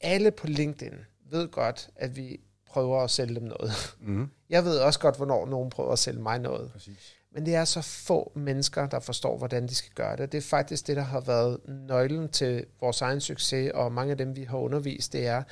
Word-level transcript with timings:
alle 0.00 0.30
på 0.30 0.46
LinkedIn 0.46 0.94
ved 1.30 1.48
godt, 1.48 1.90
at 1.96 2.16
vi 2.16 2.40
prøver 2.66 3.02
at 3.02 3.10
sælge 3.10 3.34
dem 3.34 3.42
noget. 3.42 3.96
Mm. 4.00 4.28
Jeg 4.50 4.64
ved 4.64 4.78
også 4.78 5.00
godt, 5.00 5.16
hvornår 5.16 5.46
nogen 5.46 5.70
prøver 5.70 5.92
at 5.92 5.98
sælge 5.98 6.20
mig 6.20 6.38
noget. 6.38 6.72
Præcis. 6.72 7.14
Men 7.32 7.46
det 7.46 7.54
er 7.54 7.64
så 7.64 7.82
få 7.82 8.32
mennesker, 8.34 8.86
der 8.86 9.00
forstår, 9.00 9.38
hvordan 9.38 9.66
de 9.66 9.74
skal 9.74 9.92
gøre 9.94 10.16
det. 10.16 10.32
Det 10.32 10.38
er 10.38 10.42
faktisk 10.42 10.86
det, 10.86 10.96
der 10.96 11.02
har 11.02 11.20
været 11.20 11.60
nøglen 11.68 12.28
til 12.28 12.66
vores 12.80 13.02
egen 13.02 13.20
succes, 13.20 13.70
og 13.74 13.92
mange 13.92 14.10
af 14.10 14.18
dem, 14.18 14.36
vi 14.36 14.44
har 14.44 14.58
undervist, 14.58 15.12
det 15.12 15.26
er, 15.26 15.42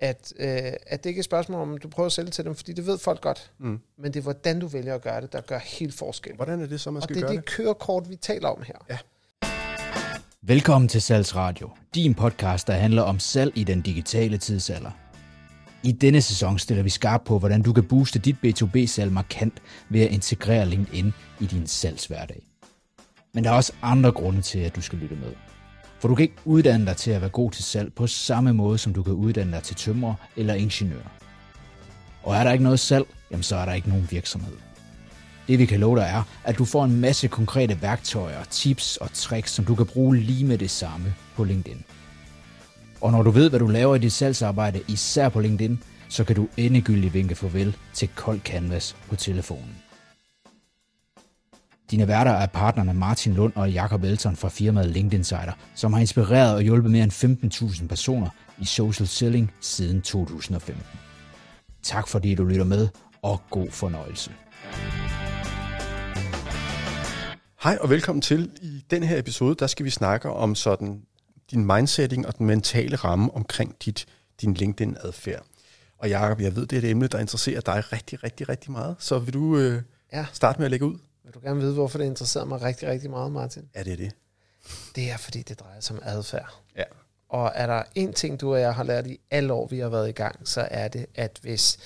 at, 0.00 0.32
øh, 0.38 0.72
at 0.86 1.04
det 1.04 1.10
ikke 1.10 1.18
er 1.18 1.20
et 1.20 1.24
spørgsmål 1.24 1.60
om, 1.60 1.78
du 1.78 1.88
prøver 1.88 2.06
at 2.06 2.12
sælge 2.12 2.30
til 2.30 2.44
dem, 2.44 2.54
fordi 2.54 2.72
det 2.72 2.86
ved 2.86 2.98
folk 2.98 3.20
godt. 3.20 3.52
Mm. 3.58 3.80
Men 3.98 4.14
det 4.14 4.20
er, 4.20 4.22
hvordan 4.22 4.60
du 4.60 4.66
vælger 4.66 4.94
at 4.94 5.02
gøre 5.02 5.20
det, 5.20 5.32
der 5.32 5.40
gør 5.40 5.58
helt 5.58 5.94
forskel. 5.94 6.36
Hvordan 6.36 6.60
er 6.60 6.66
det 6.66 6.80
så, 6.80 6.90
man 6.90 6.96
Og 6.96 7.02
skal 7.02 7.16
det 7.16 7.22
er 7.22 7.26
gøre 7.26 7.36
det 7.36 7.44
kørekort, 7.44 8.10
vi 8.10 8.16
taler 8.16 8.48
om 8.48 8.62
her. 8.62 8.86
Ja. 8.90 8.98
Velkommen 10.46 10.88
til 10.88 11.02
Salgsradio, 11.02 11.70
din 11.94 12.14
podcast, 12.14 12.66
der 12.66 12.72
handler 12.72 13.02
om 13.02 13.18
salg 13.18 13.52
i 13.58 13.64
den 13.64 13.80
digitale 13.80 14.38
tidsalder. 14.38 14.90
I 15.82 15.92
denne 15.92 16.22
sæson 16.22 16.58
stiller 16.58 16.82
vi 16.82 16.90
skarp 16.90 17.22
på, 17.24 17.38
hvordan 17.38 17.62
du 17.62 17.72
kan 17.72 17.84
booste 17.84 18.18
dit 18.18 18.36
B2B-salg 18.44 19.12
markant 19.12 19.62
ved 19.88 20.00
at 20.00 20.10
integrere 20.10 20.66
LinkedIn 20.66 21.12
i 21.40 21.46
din 21.46 21.66
salgshverdag. 21.66 22.42
Men 23.34 23.44
der 23.44 23.50
er 23.50 23.54
også 23.54 23.72
andre 23.82 24.12
grunde 24.12 24.42
til, 24.42 24.58
at 24.58 24.76
du 24.76 24.80
skal 24.80 24.98
lytte 24.98 25.16
med. 25.16 25.32
For 26.00 26.08
du 26.08 26.14
kan 26.14 26.22
ikke 26.22 26.42
uddanne 26.44 26.86
dig 26.86 26.96
til 26.96 27.10
at 27.10 27.20
være 27.20 27.30
god 27.30 27.50
til 27.50 27.64
salg 27.64 27.92
på 27.92 28.06
samme 28.06 28.52
måde, 28.52 28.78
som 28.78 28.94
du 28.94 29.02
kan 29.02 29.12
uddanne 29.12 29.52
dig 29.52 29.62
til 29.62 29.76
tømrer 29.76 30.14
eller 30.36 30.54
ingeniør. 30.54 31.18
Og 32.22 32.36
er 32.36 32.44
der 32.44 32.52
ikke 32.52 32.64
noget 32.64 32.80
salg, 32.80 33.06
jamen 33.30 33.42
så 33.42 33.56
er 33.56 33.64
der 33.64 33.72
ikke 33.72 33.88
nogen 33.88 34.08
virksomhed. 34.10 34.56
Det 35.48 35.58
vi 35.58 35.66
kan 35.66 35.80
love 35.80 35.96
dig 35.96 36.04
er, 36.04 36.22
at 36.44 36.58
du 36.58 36.64
får 36.64 36.84
en 36.84 37.00
masse 37.00 37.28
konkrete 37.28 37.82
værktøjer, 37.82 38.44
tips 38.44 38.96
og 38.96 39.12
tricks, 39.12 39.50
som 39.50 39.64
du 39.64 39.74
kan 39.74 39.86
bruge 39.86 40.16
lige 40.16 40.44
med 40.44 40.58
det 40.58 40.70
samme 40.70 41.14
på 41.36 41.44
LinkedIn. 41.44 41.84
Og 43.00 43.12
når 43.12 43.22
du 43.22 43.30
ved, 43.30 43.50
hvad 43.50 43.60
du 43.60 43.66
laver 43.66 43.94
i 43.96 43.98
dit 43.98 44.12
salgsarbejde, 44.12 44.80
især 44.88 45.28
på 45.28 45.40
LinkedIn, 45.40 45.82
så 46.08 46.24
kan 46.24 46.36
du 46.36 46.48
endegyldigt 46.56 47.14
vinke 47.14 47.34
farvel 47.34 47.76
til 47.94 48.08
kold 48.14 48.40
canvas 48.40 48.96
på 49.08 49.16
telefonen. 49.16 49.76
Dine 51.90 52.08
værter 52.08 52.30
er 52.30 52.46
partnerne 52.46 52.94
Martin 52.94 53.34
Lund 53.34 53.52
og 53.56 53.70
Jakob 53.70 54.04
Elton 54.04 54.36
fra 54.36 54.48
firmaet 54.48 54.90
LinkedIn 54.90 55.20
Insider, 55.20 55.52
som 55.74 55.92
har 55.92 56.00
inspireret 56.00 56.54
og 56.54 56.62
hjulpet 56.62 56.90
mere 56.90 57.04
end 57.04 57.12
15.000 57.82 57.86
personer 57.86 58.28
i 58.58 58.64
social 58.64 59.08
selling 59.08 59.52
siden 59.60 60.02
2015. 60.02 60.84
Tak 61.82 62.08
fordi 62.08 62.34
du 62.34 62.44
lytter 62.44 62.64
med, 62.64 62.88
og 63.22 63.42
god 63.50 63.70
fornøjelse. 63.70 64.30
Hej 67.62 67.78
og 67.80 67.90
velkommen 67.90 68.22
til. 68.22 68.50
I 68.62 68.84
den 68.90 69.02
her 69.02 69.18
episode, 69.18 69.54
der 69.54 69.66
skal 69.66 69.84
vi 69.84 69.90
snakke 69.90 70.30
om 70.30 70.54
sådan 70.54 71.02
din 71.50 71.64
mindsetting 71.66 72.26
og 72.26 72.38
den 72.38 72.46
mentale 72.46 72.96
ramme 72.96 73.34
omkring 73.34 73.76
dit, 73.84 74.06
din 74.40 74.54
LinkedIn-adfærd. 74.54 75.42
Og 75.98 76.08
Jacob, 76.08 76.40
jeg 76.40 76.56
ved, 76.56 76.66
det 76.66 76.76
er 76.76 76.82
et 76.82 76.90
emne, 76.90 77.06
der 77.06 77.18
interesserer 77.18 77.60
dig 77.60 77.92
rigtig, 77.92 78.24
rigtig, 78.24 78.48
rigtig 78.48 78.70
meget. 78.72 78.96
Så 78.98 79.18
vil 79.18 79.34
du 79.34 79.58
øh, 79.58 79.82
Ja. 80.12 80.26
starte 80.32 80.58
med 80.58 80.64
at 80.64 80.70
lægge 80.70 80.86
ud? 80.86 80.98
Vil 81.24 81.34
du 81.34 81.40
gerne 81.40 81.60
vide, 81.60 81.74
hvorfor 81.74 81.98
det 81.98 82.04
interesserer 82.04 82.44
mig 82.44 82.62
rigtig, 82.62 82.88
rigtig 82.88 83.10
meget, 83.10 83.32
Martin? 83.32 83.62
Er 83.74 83.82
det 83.82 83.98
det? 83.98 84.12
Det 84.96 85.10
er, 85.10 85.16
fordi 85.16 85.42
det 85.42 85.60
drejer 85.60 85.80
sig 85.80 85.96
om 85.96 86.02
adfærd. 86.04 86.54
Ja. 86.76 86.84
Og 87.28 87.52
er 87.54 87.66
der 87.66 87.82
en 87.94 88.12
ting, 88.12 88.40
du 88.40 88.52
og 88.52 88.60
jeg 88.60 88.74
har 88.74 88.84
lært 88.84 89.06
i 89.06 89.20
alle 89.30 89.52
år, 89.52 89.66
vi 89.66 89.78
har 89.78 89.88
været 89.88 90.08
i 90.08 90.12
gang, 90.12 90.48
så 90.48 90.68
er 90.70 90.88
det, 90.88 91.06
at 91.14 91.38
hvis 91.42 91.78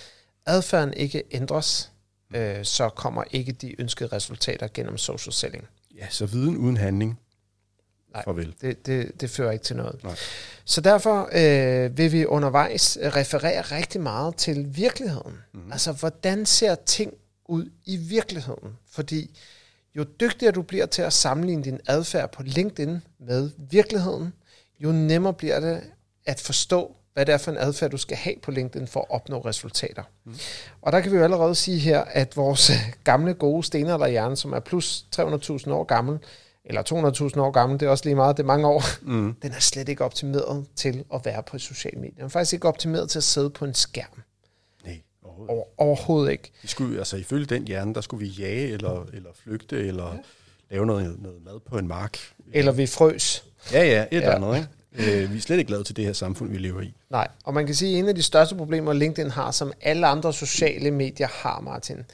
adfærden 0.46 0.94
ikke 0.94 1.22
ændres, 1.30 1.92
øh, 2.34 2.64
så 2.64 2.88
kommer 2.88 3.24
ikke 3.30 3.52
de 3.52 3.80
ønskede 3.80 4.08
resultater 4.12 4.68
gennem 4.74 4.98
social 4.98 5.32
selling. 5.32 5.64
Ja, 5.96 6.06
så 6.10 6.26
viden 6.26 6.56
uden 6.56 6.76
handling. 6.76 7.20
Nej. 8.12 8.24
Farvel. 8.24 8.54
Det, 8.60 8.86
det, 8.86 9.20
det 9.20 9.30
fører 9.30 9.50
ikke 9.52 9.64
til 9.64 9.76
noget. 9.76 10.04
Nej. 10.04 10.16
Så 10.64 10.80
derfor 10.80 11.28
øh, 11.32 11.98
vil 11.98 12.12
vi 12.12 12.24
undervejs 12.24 12.98
referere 13.00 13.62
rigtig 13.62 14.00
meget 14.00 14.36
til 14.36 14.76
virkeligheden. 14.76 15.38
Mm. 15.52 15.72
Altså, 15.72 15.92
hvordan 15.92 16.46
ser 16.46 16.74
ting 16.74 17.14
ud 17.44 17.70
i 17.84 17.96
virkeligheden? 17.96 18.76
Fordi 18.90 19.38
jo 19.94 20.04
dygtigere 20.20 20.52
du 20.52 20.62
bliver 20.62 20.86
til 20.86 21.02
at 21.02 21.12
sammenligne 21.12 21.64
din 21.64 21.80
adfærd 21.86 22.32
på 22.32 22.42
LinkedIn 22.42 23.02
med 23.18 23.50
virkeligheden, 23.70 24.32
jo 24.80 24.92
nemmere 24.92 25.34
bliver 25.34 25.60
det 25.60 25.82
at 26.26 26.40
forstå, 26.40 26.96
hvad 27.16 27.26
det 27.26 27.32
er 27.32 27.38
for 27.38 27.50
en 27.50 27.58
adfærd, 27.58 27.90
du 27.90 27.96
skal 27.96 28.16
have 28.16 28.34
på 28.42 28.50
LinkedIn 28.50 28.86
for 28.86 29.00
at 29.00 29.06
opnå 29.10 29.38
resultater. 29.40 30.02
Mm. 30.24 30.34
Og 30.82 30.92
der 30.92 31.00
kan 31.00 31.12
vi 31.12 31.16
jo 31.16 31.22
allerede 31.24 31.54
sige 31.54 31.78
her, 31.78 32.00
at 32.00 32.36
vores 32.36 32.70
gamle 33.04 33.34
gode 33.34 33.62
stenalderhjerne, 33.64 34.36
som 34.36 34.52
er 34.52 34.60
plus 34.60 35.04
300.000 35.16 35.70
år 35.70 35.84
gammel, 35.84 36.18
eller 36.64 36.82
200.000 37.34 37.40
år 37.40 37.50
gammel, 37.50 37.80
det 37.80 37.86
er 37.86 37.90
også 37.90 38.04
lige 38.04 38.14
meget, 38.14 38.36
det 38.36 38.42
er 38.42 38.46
mange 38.46 38.66
år, 38.68 38.82
Mm. 39.02 39.34
den 39.42 39.52
er 39.52 39.60
slet 39.60 39.88
ikke 39.88 40.04
optimeret 40.04 40.66
til 40.76 41.04
at 41.14 41.20
være 41.24 41.42
på 41.42 41.58
sociale 41.58 41.98
medier. 42.00 42.14
Den 42.16 42.24
er 42.24 42.28
faktisk 42.28 42.52
ikke 42.52 42.68
optimeret 42.68 43.10
til 43.10 43.18
at 43.18 43.24
sidde 43.24 43.50
på 43.50 43.64
en 43.64 43.74
skærm. 43.74 44.22
Nej, 44.84 45.00
overhovedet. 45.24 45.50
Over, 45.54 45.64
overhovedet 45.78 46.32
ikke. 46.32 46.52
Vi 46.62 46.68
skulle, 46.68 46.98
altså 46.98 47.16
ifølge 47.16 47.46
den 47.46 47.66
hjerne, 47.66 47.94
der 47.94 48.00
skulle 48.00 48.26
vi 48.26 48.32
jage 48.32 48.68
eller, 48.72 49.06
eller 49.12 49.30
flygte, 49.42 49.86
eller 49.86 50.04
ja. 50.12 50.18
lave 50.74 50.86
noget, 50.86 51.22
noget 51.22 51.44
mad 51.44 51.60
på 51.60 51.78
en 51.78 51.88
mark. 51.88 52.18
Eller 52.52 52.72
vi 52.72 52.86
frøs. 52.86 53.44
Ja, 53.72 53.84
ja, 53.84 54.02
et 54.02 54.08
Ja. 54.12 54.16
eller 54.16 54.34
andet, 54.34 54.56
ikke? 54.56 54.68
Øh, 54.98 55.32
vi 55.32 55.36
er 55.36 55.40
slet 55.40 55.58
ikke 55.58 55.68
glade 55.68 55.84
til 55.84 55.96
det 55.96 56.04
her 56.04 56.12
samfund, 56.12 56.50
vi 56.50 56.58
lever 56.58 56.80
i. 56.80 56.94
Nej, 57.10 57.28
og 57.44 57.54
man 57.54 57.66
kan 57.66 57.74
sige, 57.74 57.92
at 57.92 57.98
en 57.98 58.08
af 58.08 58.14
de 58.14 58.22
største 58.22 58.54
problemer, 58.54 58.92
LinkedIn 58.92 59.30
har, 59.30 59.50
som 59.50 59.72
alle 59.80 60.06
andre 60.06 60.32
sociale 60.32 60.90
medier 60.90 61.28
har, 61.32 61.60
Martin, 61.60 62.04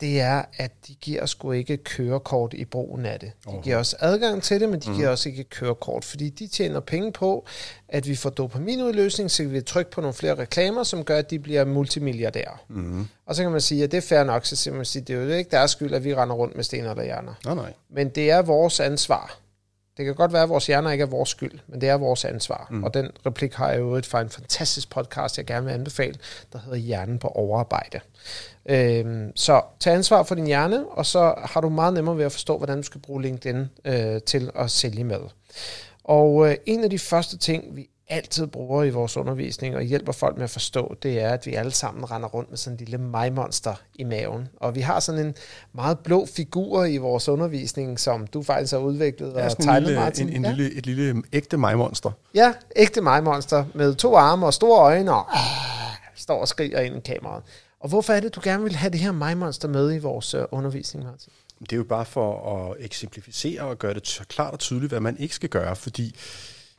det 0.00 0.20
er, 0.20 0.42
at 0.56 0.72
de 0.88 0.94
giver 0.94 1.22
os 1.22 1.30
sgu 1.30 1.52
ikke 1.52 1.76
kørekort 1.76 2.54
i 2.54 2.64
brugen 2.64 3.06
af 3.06 3.20
det. 3.20 3.32
De 3.46 3.60
giver 3.62 3.76
os 3.76 3.94
adgang 3.98 4.42
til 4.42 4.60
det, 4.60 4.68
men 4.68 4.80
de 4.80 4.94
giver 4.94 5.08
os 5.08 5.26
ikke 5.26 5.44
kørekort, 5.44 6.04
fordi 6.04 6.28
de 6.28 6.46
tjener 6.46 6.80
penge 6.80 7.12
på, 7.12 7.46
at 7.88 8.08
vi 8.08 8.16
får 8.16 8.30
dopaminudløsning, 8.30 9.30
så 9.30 9.42
vi 9.42 9.48
vil 9.48 9.64
trykke 9.64 9.90
på 9.90 10.00
nogle 10.00 10.14
flere 10.14 10.34
reklamer, 10.34 10.82
som 10.82 11.04
gør, 11.04 11.18
at 11.18 11.30
de 11.30 11.38
bliver 11.38 11.64
multimilliardærer. 11.64 12.64
Mm. 12.68 13.06
Og 13.26 13.34
så 13.34 13.42
kan 13.42 13.52
man 13.52 13.60
sige, 13.60 13.84
at 13.84 13.90
det 13.90 13.96
er 13.96 14.00
fair 14.00 14.24
nok, 14.24 14.46
så 14.46 14.70
man 14.72 14.84
sige, 14.84 15.02
det 15.02 15.16
er 15.16 15.20
jo 15.20 15.28
ikke 15.30 15.50
deres 15.50 15.70
skyld, 15.70 15.94
at 15.94 16.04
vi 16.04 16.14
render 16.14 16.34
rundt 16.34 16.56
med 16.56 16.64
sten 16.64 16.84
eller 16.84 17.04
hjerner. 17.04 17.34
Nej, 17.44 17.54
nej. 17.54 17.72
Men 17.90 18.08
det 18.08 18.30
er 18.30 18.42
vores 18.42 18.80
ansvar. 18.80 19.38
Det 19.98 20.06
kan 20.06 20.14
godt 20.14 20.32
være, 20.32 20.42
at 20.42 20.48
vores 20.48 20.66
hjerner 20.66 20.90
ikke 20.90 21.02
er 21.02 21.06
vores 21.06 21.28
skyld, 21.28 21.58
men 21.66 21.80
det 21.80 21.88
er 21.88 21.94
vores 21.94 22.24
ansvar. 22.24 22.66
Mm. 22.70 22.84
Og 22.84 22.94
den 22.94 23.10
replik 23.26 23.54
har 23.54 23.70
jeg 23.70 23.80
jo 23.80 23.94
et 23.94 24.06
fra 24.06 24.20
en 24.20 24.28
fantastisk 24.28 24.90
podcast, 24.90 25.38
jeg 25.38 25.46
gerne 25.46 25.66
vil 25.66 25.72
anbefale, 25.72 26.14
der 26.52 26.58
hedder 26.58 26.78
Hjernen 26.78 27.18
på 27.18 27.28
overarbejde. 27.28 28.00
Øhm, 28.66 29.32
så 29.36 29.62
tag 29.80 29.94
ansvar 29.94 30.22
for 30.22 30.34
din 30.34 30.46
hjerne, 30.46 30.88
og 30.88 31.06
så 31.06 31.34
har 31.44 31.60
du 31.60 31.68
meget 31.68 31.94
nemmere 31.94 32.18
ved 32.18 32.24
at 32.24 32.32
forstå, 32.32 32.56
hvordan 32.56 32.76
du 32.76 32.82
skal 32.82 33.00
bruge 33.00 33.22
LinkedIn 33.22 33.66
øh, 33.84 34.22
til 34.22 34.50
at 34.54 34.70
sælge 34.70 35.04
med. 35.04 35.20
Og 36.04 36.50
øh, 36.50 36.56
en 36.66 36.84
af 36.84 36.90
de 36.90 36.98
første 36.98 37.38
ting, 37.38 37.76
vi 37.76 37.88
altid 38.10 38.46
bruger 38.46 38.84
i 38.84 38.90
vores 38.90 39.16
undervisning 39.16 39.76
og 39.76 39.82
hjælper 39.82 40.12
folk 40.12 40.36
med 40.36 40.44
at 40.44 40.50
forstå, 40.50 40.94
det 41.02 41.20
er, 41.20 41.30
at 41.30 41.46
vi 41.46 41.54
alle 41.54 41.70
sammen 41.72 42.10
render 42.10 42.28
rundt 42.28 42.50
med 42.50 42.58
sådan 42.58 42.74
en 42.74 42.78
lille 42.78 42.98
mig-monster 42.98 43.74
i 43.94 44.04
maven. 44.04 44.48
Og 44.56 44.74
vi 44.74 44.80
har 44.80 45.00
sådan 45.00 45.26
en 45.26 45.34
meget 45.72 45.98
blå 45.98 46.26
figur 46.26 46.84
i 46.84 46.96
vores 46.96 47.28
undervisning, 47.28 48.00
som 48.00 48.26
du 48.26 48.42
faktisk 48.42 48.72
har 48.72 48.78
udviklet 48.78 49.32
Ja, 49.34 49.44
og 49.44 49.58
tegnet, 49.58 49.82
lille, 49.82 50.00
Martin. 50.00 50.28
en, 50.28 50.36
en 50.36 50.44
ja. 50.44 50.52
lille, 50.52 50.74
et 50.78 50.86
lille 50.86 51.22
ægte 51.32 51.56
mig-monster. 51.56 52.10
ja, 52.34 52.52
ægte 52.76 53.00
mig-monster 53.00 53.64
med 53.74 53.94
to 53.94 54.16
arme 54.16 54.46
og 54.46 54.54
store 54.54 54.80
øjne 54.80 55.12
og 55.12 55.36
ah, 55.36 55.42
står 56.14 56.40
og 56.40 56.48
skriger 56.48 56.80
ind 56.80 56.96
i 56.96 57.00
kameraet. 57.00 57.42
Og 57.80 57.88
hvorfor 57.88 58.12
er 58.12 58.20
det, 58.20 58.34
du 58.34 58.40
gerne 58.44 58.62
vil 58.62 58.76
have 58.76 58.90
det 58.90 59.00
her 59.00 59.12
mig-monster 59.12 59.68
med 59.68 59.94
i 59.94 59.98
vores 59.98 60.34
øh, 60.34 60.44
undervisning, 60.50 61.04
Martin? 61.04 61.32
Det 61.60 61.72
er 61.72 61.76
jo 61.76 61.84
bare 61.84 62.04
for 62.04 62.56
at 62.70 62.76
eksemplificere 62.84 63.62
og 63.62 63.78
gøre 63.78 63.94
det 63.94 64.20
klart 64.28 64.52
og 64.52 64.58
tydeligt, 64.58 64.90
hvad 64.90 65.00
man 65.00 65.16
ikke 65.18 65.34
skal 65.34 65.48
gøre, 65.48 65.76
fordi 65.76 66.16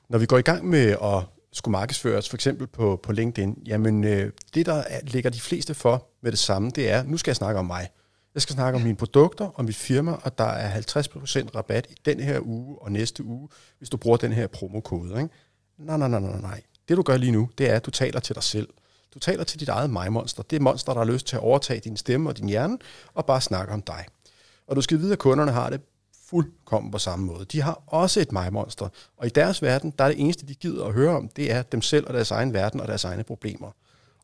når 0.09 0.17
vi 0.17 0.25
går 0.25 0.37
i 0.37 0.41
gang 0.41 0.65
med 0.65 0.95
at 1.03 1.23
skulle 1.53 1.71
markedsføres, 1.71 2.29
for 2.29 2.37
eksempel 2.37 2.67
på, 2.67 2.99
på 3.03 3.11
LinkedIn, 3.11 3.63
jamen 3.65 4.03
øh, 4.03 4.31
det, 4.53 4.65
der 4.65 4.73
er, 4.73 4.99
ligger 5.03 5.29
de 5.29 5.41
fleste 5.41 5.73
for 5.73 6.07
med 6.21 6.31
det 6.31 6.39
samme, 6.39 6.71
det 6.75 6.91
er, 6.91 7.03
nu 7.03 7.17
skal 7.17 7.31
jeg 7.31 7.35
snakke 7.35 7.59
om 7.59 7.65
mig. 7.65 7.89
Jeg 8.33 8.41
skal 8.41 8.53
snakke 8.53 8.77
om 8.77 8.81
mine 8.81 8.95
produkter 8.95 9.45
og 9.45 9.65
mit 9.65 9.75
firma, 9.75 10.11
og 10.11 10.37
der 10.37 10.43
er 10.43 10.81
50% 10.81 11.55
rabat 11.55 11.87
i 11.89 11.95
den 12.05 12.19
her 12.19 12.39
uge 12.41 12.81
og 12.81 12.91
næste 12.91 13.23
uge, 13.23 13.49
hvis 13.77 13.89
du 13.89 13.97
bruger 13.97 14.17
den 14.17 14.31
her 14.31 14.47
promokode. 14.47 15.21
Ikke? 15.21 15.29
Nej, 15.77 15.97
nej, 15.97 16.07
nej, 16.07 16.19
nej, 16.19 16.41
nej. 16.41 16.61
Det 16.89 16.97
du 16.97 17.01
gør 17.01 17.17
lige 17.17 17.31
nu, 17.31 17.49
det 17.57 17.69
er, 17.69 17.75
at 17.75 17.85
du 17.85 17.91
taler 17.91 18.19
til 18.19 18.35
dig 18.35 18.43
selv. 18.43 18.67
Du 19.13 19.19
taler 19.19 19.43
til 19.43 19.59
dit 19.59 19.69
eget 19.69 19.89
mig-monster. 19.89 20.43
Det 20.43 20.55
er 20.55 20.59
monster, 20.59 20.93
der 20.93 20.99
har 20.99 21.11
lyst 21.11 21.27
til 21.27 21.35
at 21.35 21.41
overtage 21.41 21.79
din 21.79 21.97
stemme 21.97 22.29
og 22.29 22.37
din 22.37 22.49
hjerne, 22.49 22.77
og 23.13 23.25
bare 23.25 23.41
snakke 23.41 23.73
om 23.73 23.81
dig. 23.81 24.05
Og 24.67 24.75
du 24.75 24.81
skal 24.81 24.99
vide, 24.99 25.13
at 25.13 25.19
kunderne 25.19 25.51
har 25.51 25.69
det 25.69 25.81
fuldkommen 26.29 26.91
på 26.91 26.97
samme 26.97 27.25
måde. 27.25 27.45
De 27.45 27.61
har 27.61 27.83
også 27.87 28.19
et 28.19 28.31
mig-monster, 28.31 28.89
og 29.17 29.27
i 29.27 29.29
deres 29.29 29.61
verden, 29.61 29.93
der 29.97 30.03
er 30.03 30.07
det 30.07 30.19
eneste, 30.19 30.47
de 30.47 30.55
gider 30.55 30.85
at 30.85 30.93
høre 30.93 31.17
om, 31.17 31.27
det 31.27 31.51
er 31.51 31.61
dem 31.61 31.81
selv 31.81 32.07
og 32.07 32.13
deres 32.13 32.31
egen 32.31 32.53
verden 32.53 32.79
og 32.79 32.87
deres 32.87 33.03
egne 33.03 33.23
problemer. 33.23 33.71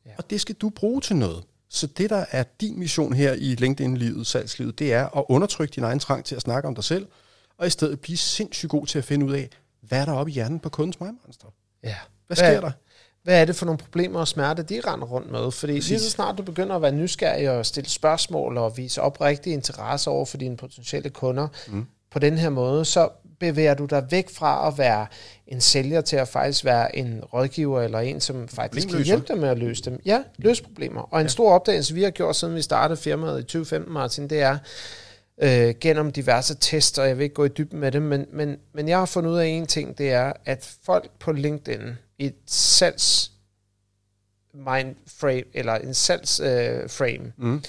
Ja. 0.06 0.12
Og 0.18 0.30
det 0.30 0.42
skal 0.42 0.56
du 0.56 0.70
bruge 0.70 1.02
til 1.02 1.16
noget. 1.16 1.44
Så 1.70 1.88
det, 1.88 2.10
der 2.10 2.26
er 2.32 2.44
din 2.62 2.80
mission 2.80 3.14
her 3.14 3.34
i 3.34 3.56
LinkedIn-livet, 3.56 4.28
salgslivet, 4.28 4.80
det 4.80 4.94
er 4.94 5.18
at 5.18 5.26
undertrykke 5.30 5.76
din 5.76 5.84
egen 5.84 6.00
trang 6.00 6.26
til 6.26 6.36
at 6.36 6.42
snakke 6.42 6.68
om 6.68 6.76
dig 6.76 6.84
selv, 6.84 7.08
og 7.58 7.68
i 7.68 7.70
stedet 7.70 8.00
blive 8.00 8.18
sindssygt 8.18 8.70
god 8.70 8.88
til 8.88 8.98
at 8.98 9.06
finde 9.06 9.26
ud 9.26 9.34
af, 9.34 9.50
hvad 9.82 10.02
er 10.02 10.06
der 10.06 10.14
oppe 10.14 10.32
i 10.32 10.34
hjernen 10.34 10.60
på 10.60 10.70
kundens 10.70 11.00
mig-monster? 11.00 11.48
Ja. 11.84 11.96
Hvad 12.28 12.38
sker 12.38 12.62
der? 12.62 12.72
Hvad 13.24 13.42
er 13.42 13.46
det 13.46 13.56
for 13.56 13.66
nogle 13.66 13.78
problemer 13.78 14.20
og 14.20 14.28
smerte, 14.28 14.64
de 14.64 14.82
render 14.88 15.08
rundt 15.08 15.32
med? 15.32 15.52
Fordi 15.52 15.74
Præcis. 15.74 15.90
lige 15.90 16.00
så 16.00 16.10
snart 16.10 16.38
du 16.38 16.44
begynder 16.44 16.76
at 16.76 16.82
være 16.82 16.92
nysgerrig 16.92 17.50
og 17.50 17.66
stille 17.66 17.90
spørgsmål 17.90 18.58
og 18.58 18.78
vise 18.78 19.02
oprigtig 19.02 19.54
interesse 19.54 20.10
over 20.10 20.26
for 20.26 20.38
dine 20.38 20.58
potentielle 20.58 21.10
kunder 21.10 21.48
mm. 21.68 21.86
På 22.16 22.20
den 22.20 22.38
her 22.38 22.50
måde, 22.50 22.86
så 22.86 23.10
bevæger 23.40 23.74
du 23.74 23.86
dig 23.86 24.08
væk 24.12 24.30
fra 24.30 24.68
at 24.68 24.78
være 24.78 25.08
en 25.48 25.62
sælger 25.62 26.02
til 26.02 26.16
at 26.16 26.28
faktisk 26.28 26.66
være 26.66 26.96
en 26.96 27.24
rådgiver 27.24 27.82
eller 27.82 28.00
en, 28.00 28.20
som 28.22 28.48
faktisk 28.48 28.88
kan 28.88 29.04
hjælpe 29.04 29.26
dig 29.28 29.38
med 29.38 29.50
at 29.50 29.58
løse 29.58 29.84
dem. 29.84 30.02
Ja, 30.06 30.24
løse 30.38 30.64
problemer. 30.64 31.02
Og 31.02 31.22
en 31.22 31.30
stor 31.30 31.52
opdagelse, 31.52 31.94
vi 31.94 32.04
har 32.04 32.10
gjort, 32.12 32.36
siden 32.36 32.56
vi 32.56 32.62
startede 32.62 32.98
firmaet 33.00 33.40
i 33.40 33.44
2015, 33.44 33.94
Martin, 33.94 34.28
det 34.30 34.42
er 34.42 34.58
øh, 35.42 35.76
gennem 35.82 36.12
diverse 36.12 36.56
tester, 36.56 37.02
og 37.02 37.08
jeg 37.08 37.18
vil 37.18 37.24
ikke 37.24 37.36
gå 37.36 37.46
i 37.46 37.50
dybden 37.50 37.80
med 37.80 37.92
det, 37.92 38.02
men, 38.02 38.26
men, 38.34 38.58
men 38.74 38.88
jeg 38.88 38.98
har 38.98 39.06
fundet 39.06 39.32
ud 39.32 39.38
af 39.38 39.46
en 39.46 39.68
ting, 39.68 39.98
det 39.98 40.12
er, 40.12 40.34
at 40.46 40.76
folk 40.84 41.10
på 41.20 41.32
LinkedIn 41.32 41.82
i 42.20 42.26
et 42.26 42.36
salgs 42.48 43.32
mindframe, 44.54 45.44
eller 45.54 45.74
en 45.76 45.94
salgs 45.94 46.40
øh, 46.40 46.90
frame, 46.90 47.34
Mm. 47.38 47.64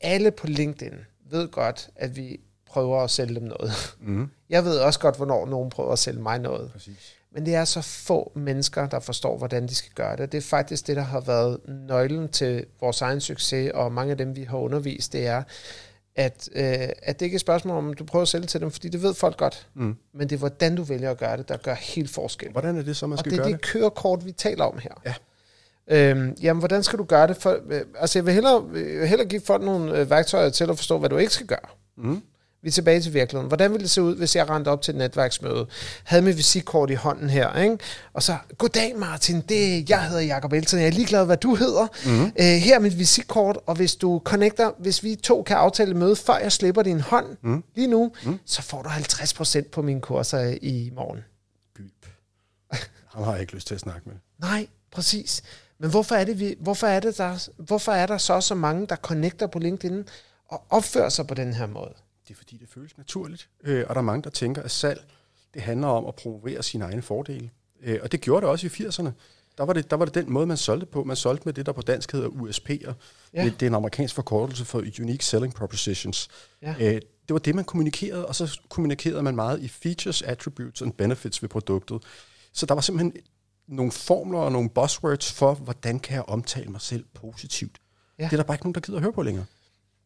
alle 0.00 0.30
på 0.30 0.46
LinkedIn 0.46 0.94
ved 1.30 1.48
godt, 1.48 1.88
at 1.96 2.16
vi 2.16 2.40
prøver 2.70 3.00
at 3.02 3.10
sælge 3.10 3.34
dem 3.34 3.42
noget. 3.42 3.72
Mm. 4.00 4.30
Jeg 4.50 4.64
ved 4.64 4.78
også 4.78 5.00
godt, 5.00 5.16
hvornår 5.16 5.46
nogen 5.46 5.70
prøver 5.70 5.92
at 5.92 5.98
sælge 5.98 6.20
mig 6.20 6.38
noget. 6.38 6.70
Præcis. 6.72 7.14
Men 7.32 7.46
det 7.46 7.54
er 7.54 7.64
så 7.64 7.82
få 7.82 8.32
mennesker, 8.34 8.86
der 8.86 9.00
forstår, 9.00 9.38
hvordan 9.38 9.66
de 9.66 9.74
skal 9.74 9.92
gøre 9.94 10.16
det. 10.16 10.32
Det 10.32 10.38
er 10.38 10.42
faktisk 10.42 10.86
det, 10.86 10.96
der 10.96 11.02
har 11.02 11.20
været 11.20 11.58
nøglen 11.68 12.28
til 12.28 12.66
vores 12.80 13.02
egen 13.02 13.20
succes, 13.20 13.70
og 13.74 13.92
mange 13.92 14.10
af 14.10 14.16
dem, 14.18 14.36
vi 14.36 14.42
har 14.42 14.58
undervist, 14.58 15.12
det 15.12 15.26
er, 15.26 15.42
at, 16.14 16.48
øh, 16.54 16.64
at 17.02 17.20
det 17.20 17.26
ikke 17.26 17.34
er 17.34 17.36
et 17.36 17.40
spørgsmål 17.40 17.76
om, 17.76 17.94
du 17.94 18.04
prøver 18.04 18.22
at 18.22 18.28
sælge 18.28 18.46
til 18.46 18.60
dem, 18.60 18.70
fordi 18.70 18.88
det 18.88 19.02
ved 19.02 19.14
folk 19.14 19.36
godt. 19.36 19.68
Mm. 19.74 19.96
Men 20.14 20.28
det 20.28 20.36
er, 20.36 20.38
hvordan 20.38 20.76
du 20.76 20.82
vælger 20.82 21.10
at 21.10 21.18
gøre 21.18 21.36
det, 21.36 21.48
der 21.48 21.56
gør 21.56 21.74
helt 21.74 22.10
forskel. 22.10 22.50
Hvordan 22.50 22.76
er 22.76 22.82
det 22.82 22.96
så, 22.96 23.06
man 23.06 23.12
Og 23.12 23.18
skal 23.18 23.32
det 23.32 23.38
er 23.38 23.42
gøre 23.42 23.52
det 23.52 23.60
kørekort, 23.60 24.26
vi 24.26 24.32
taler 24.32 24.64
om 24.64 24.78
her. 24.78 25.02
Ja. 25.06 25.14
Øhm, 25.90 26.36
jamen, 26.42 26.58
hvordan 26.58 26.82
skal 26.82 26.98
du 26.98 27.04
gøre 27.04 27.26
det? 27.26 27.36
For, 27.36 27.58
øh, 27.70 27.80
altså, 27.98 28.18
jeg 28.18 28.26
vil 28.26 28.34
hellere, 28.34 28.68
vil 28.68 29.08
hellere 29.08 29.28
give 29.28 29.40
folk 29.40 29.64
nogle 29.64 29.98
øh, 29.98 30.10
værktøjer 30.10 30.50
til 30.50 30.70
at 30.70 30.76
forstå, 30.76 30.98
hvad 30.98 31.08
du 31.08 31.16
ikke 31.16 31.32
skal 31.32 31.46
gøre. 31.46 31.68
Mm. 31.96 32.22
Vi 32.62 32.68
er 32.68 32.72
tilbage 32.72 33.00
til 33.00 33.14
virkeligheden. 33.14 33.48
Hvordan 33.48 33.72
ville 33.72 33.82
det 33.82 33.90
se 33.90 34.02
ud, 34.02 34.16
hvis 34.16 34.36
jeg 34.36 34.50
rendte 34.50 34.68
op 34.68 34.82
til 34.82 34.92
et 34.92 34.98
netværksmøde, 34.98 35.66
havde 36.04 36.22
mit 36.22 36.36
visitkort 36.36 36.90
i 36.90 36.94
hånden 36.94 37.30
her, 37.30 37.58
ikke? 37.62 37.78
og 38.12 38.22
så, 38.22 38.36
goddag 38.58 38.98
Martin, 38.98 39.40
det, 39.40 39.90
jeg 39.90 40.08
hedder 40.08 40.22
Jakob 40.22 40.52
Elton, 40.52 40.80
jeg 40.80 40.86
er 40.86 40.90
ligeglad, 40.90 41.26
hvad 41.26 41.36
du 41.36 41.54
hedder. 41.54 41.86
Mm. 42.06 42.24
Øh, 42.24 42.44
her 42.44 42.74
er 42.74 42.78
mit 42.78 42.98
visitkort, 42.98 43.58
og 43.66 43.74
hvis 43.74 43.94
du 43.94 44.22
connecter, 44.24 44.70
hvis 44.78 45.02
vi 45.02 45.16
to 45.16 45.42
kan 45.42 45.56
aftale 45.56 45.90
et 45.90 45.96
møde, 45.96 46.16
før 46.16 46.38
jeg 46.38 46.52
slipper 46.52 46.82
din 46.82 47.00
hånd 47.00 47.36
mm. 47.42 47.64
lige 47.74 47.86
nu, 47.86 48.12
mm. 48.24 48.38
så 48.46 48.62
får 48.62 48.82
du 48.82 48.88
50% 48.88 49.68
på 49.72 49.82
mine 49.82 50.00
kurser 50.00 50.56
i 50.62 50.90
morgen. 50.94 51.24
Gylp. 51.74 52.06
Ham 53.06 53.24
har 53.24 53.32
jeg 53.32 53.40
ikke 53.40 53.54
lyst 53.54 53.66
til 53.66 53.74
at 53.74 53.80
snakke 53.80 54.02
med. 54.08 54.14
Nej, 54.48 54.66
præcis. 54.92 55.42
Men 55.78 55.90
hvorfor 55.90 56.14
er, 56.14 56.24
det, 56.24 56.40
vi, 56.40 56.54
hvorfor, 56.60 56.86
er 56.86 57.00
det 57.00 57.18
der, 57.18 57.48
hvorfor 57.56 57.92
er 57.92 58.06
der 58.06 58.18
så 58.18 58.40
så 58.40 58.54
mange, 58.54 58.86
der 58.86 58.96
connecter 58.96 59.46
på 59.46 59.58
LinkedIn 59.58 60.04
og 60.48 60.62
opfører 60.70 61.08
sig 61.08 61.26
på 61.26 61.34
den 61.34 61.52
her 61.52 61.66
måde? 61.66 61.94
Det 62.30 62.36
er 62.36 62.38
fordi, 62.38 62.56
det 62.56 62.68
føles 62.68 62.98
naturligt. 62.98 63.48
Øh, 63.64 63.84
og 63.88 63.94
der 63.94 64.00
er 64.00 64.04
mange, 64.04 64.22
der 64.22 64.30
tænker, 64.30 64.62
at 64.62 64.70
salg, 64.70 65.04
det 65.54 65.62
handler 65.62 65.88
om 65.88 66.06
at 66.06 66.14
promovere 66.14 66.62
sine 66.62 66.84
egne 66.84 67.02
fordele. 67.02 67.50
Øh, 67.82 67.98
og 68.02 68.12
det 68.12 68.20
gjorde 68.20 68.40
det 68.40 68.50
også 68.50 68.66
i 68.66 68.70
80'erne. 68.70 69.10
Der 69.58 69.64
var, 69.64 69.72
det, 69.72 69.90
der 69.90 69.96
var 69.96 70.04
det 70.04 70.14
den 70.14 70.32
måde, 70.32 70.46
man 70.46 70.56
solgte 70.56 70.86
på. 70.86 71.04
Man 71.04 71.16
solgte 71.16 71.42
med 71.44 71.52
det, 71.52 71.66
der 71.66 71.72
på 71.72 71.82
dansk 71.82 72.12
hedder 72.12 72.28
USP'er. 72.28 72.92
Ja. 73.34 73.44
Det, 73.44 73.60
det 73.60 73.66
er 73.66 73.70
en 73.70 73.74
amerikansk 73.74 74.14
forkortelse 74.14 74.64
for 74.64 74.78
Unique 74.78 75.24
Selling 75.24 75.54
Propositions. 75.54 76.28
Ja. 76.62 76.74
Øh, 76.80 76.94
det 76.94 77.02
var 77.28 77.38
det, 77.38 77.54
man 77.54 77.64
kommunikerede, 77.64 78.26
og 78.26 78.34
så 78.34 78.60
kommunikerede 78.68 79.22
man 79.22 79.36
meget 79.36 79.62
i 79.62 79.68
features, 79.68 80.22
attributes 80.22 80.82
and 80.82 80.92
benefits 80.92 81.42
ved 81.42 81.48
produktet. 81.48 82.02
Så 82.52 82.66
der 82.66 82.74
var 82.74 82.80
simpelthen 82.80 83.12
nogle 83.68 83.92
formler 83.92 84.38
og 84.38 84.52
nogle 84.52 84.70
buzzwords 84.70 85.32
for, 85.32 85.54
hvordan 85.54 85.98
kan 86.00 86.14
jeg 86.14 86.24
omtale 86.28 86.70
mig 86.70 86.80
selv 86.80 87.04
positivt. 87.14 87.78
Ja. 88.18 88.24
Det 88.24 88.32
er 88.32 88.36
der 88.36 88.44
bare 88.44 88.54
ikke 88.54 88.64
nogen, 88.64 88.74
der 88.74 88.80
gider 88.80 88.98
at 88.98 89.02
høre 89.02 89.12
på 89.12 89.22
længere. 89.22 89.44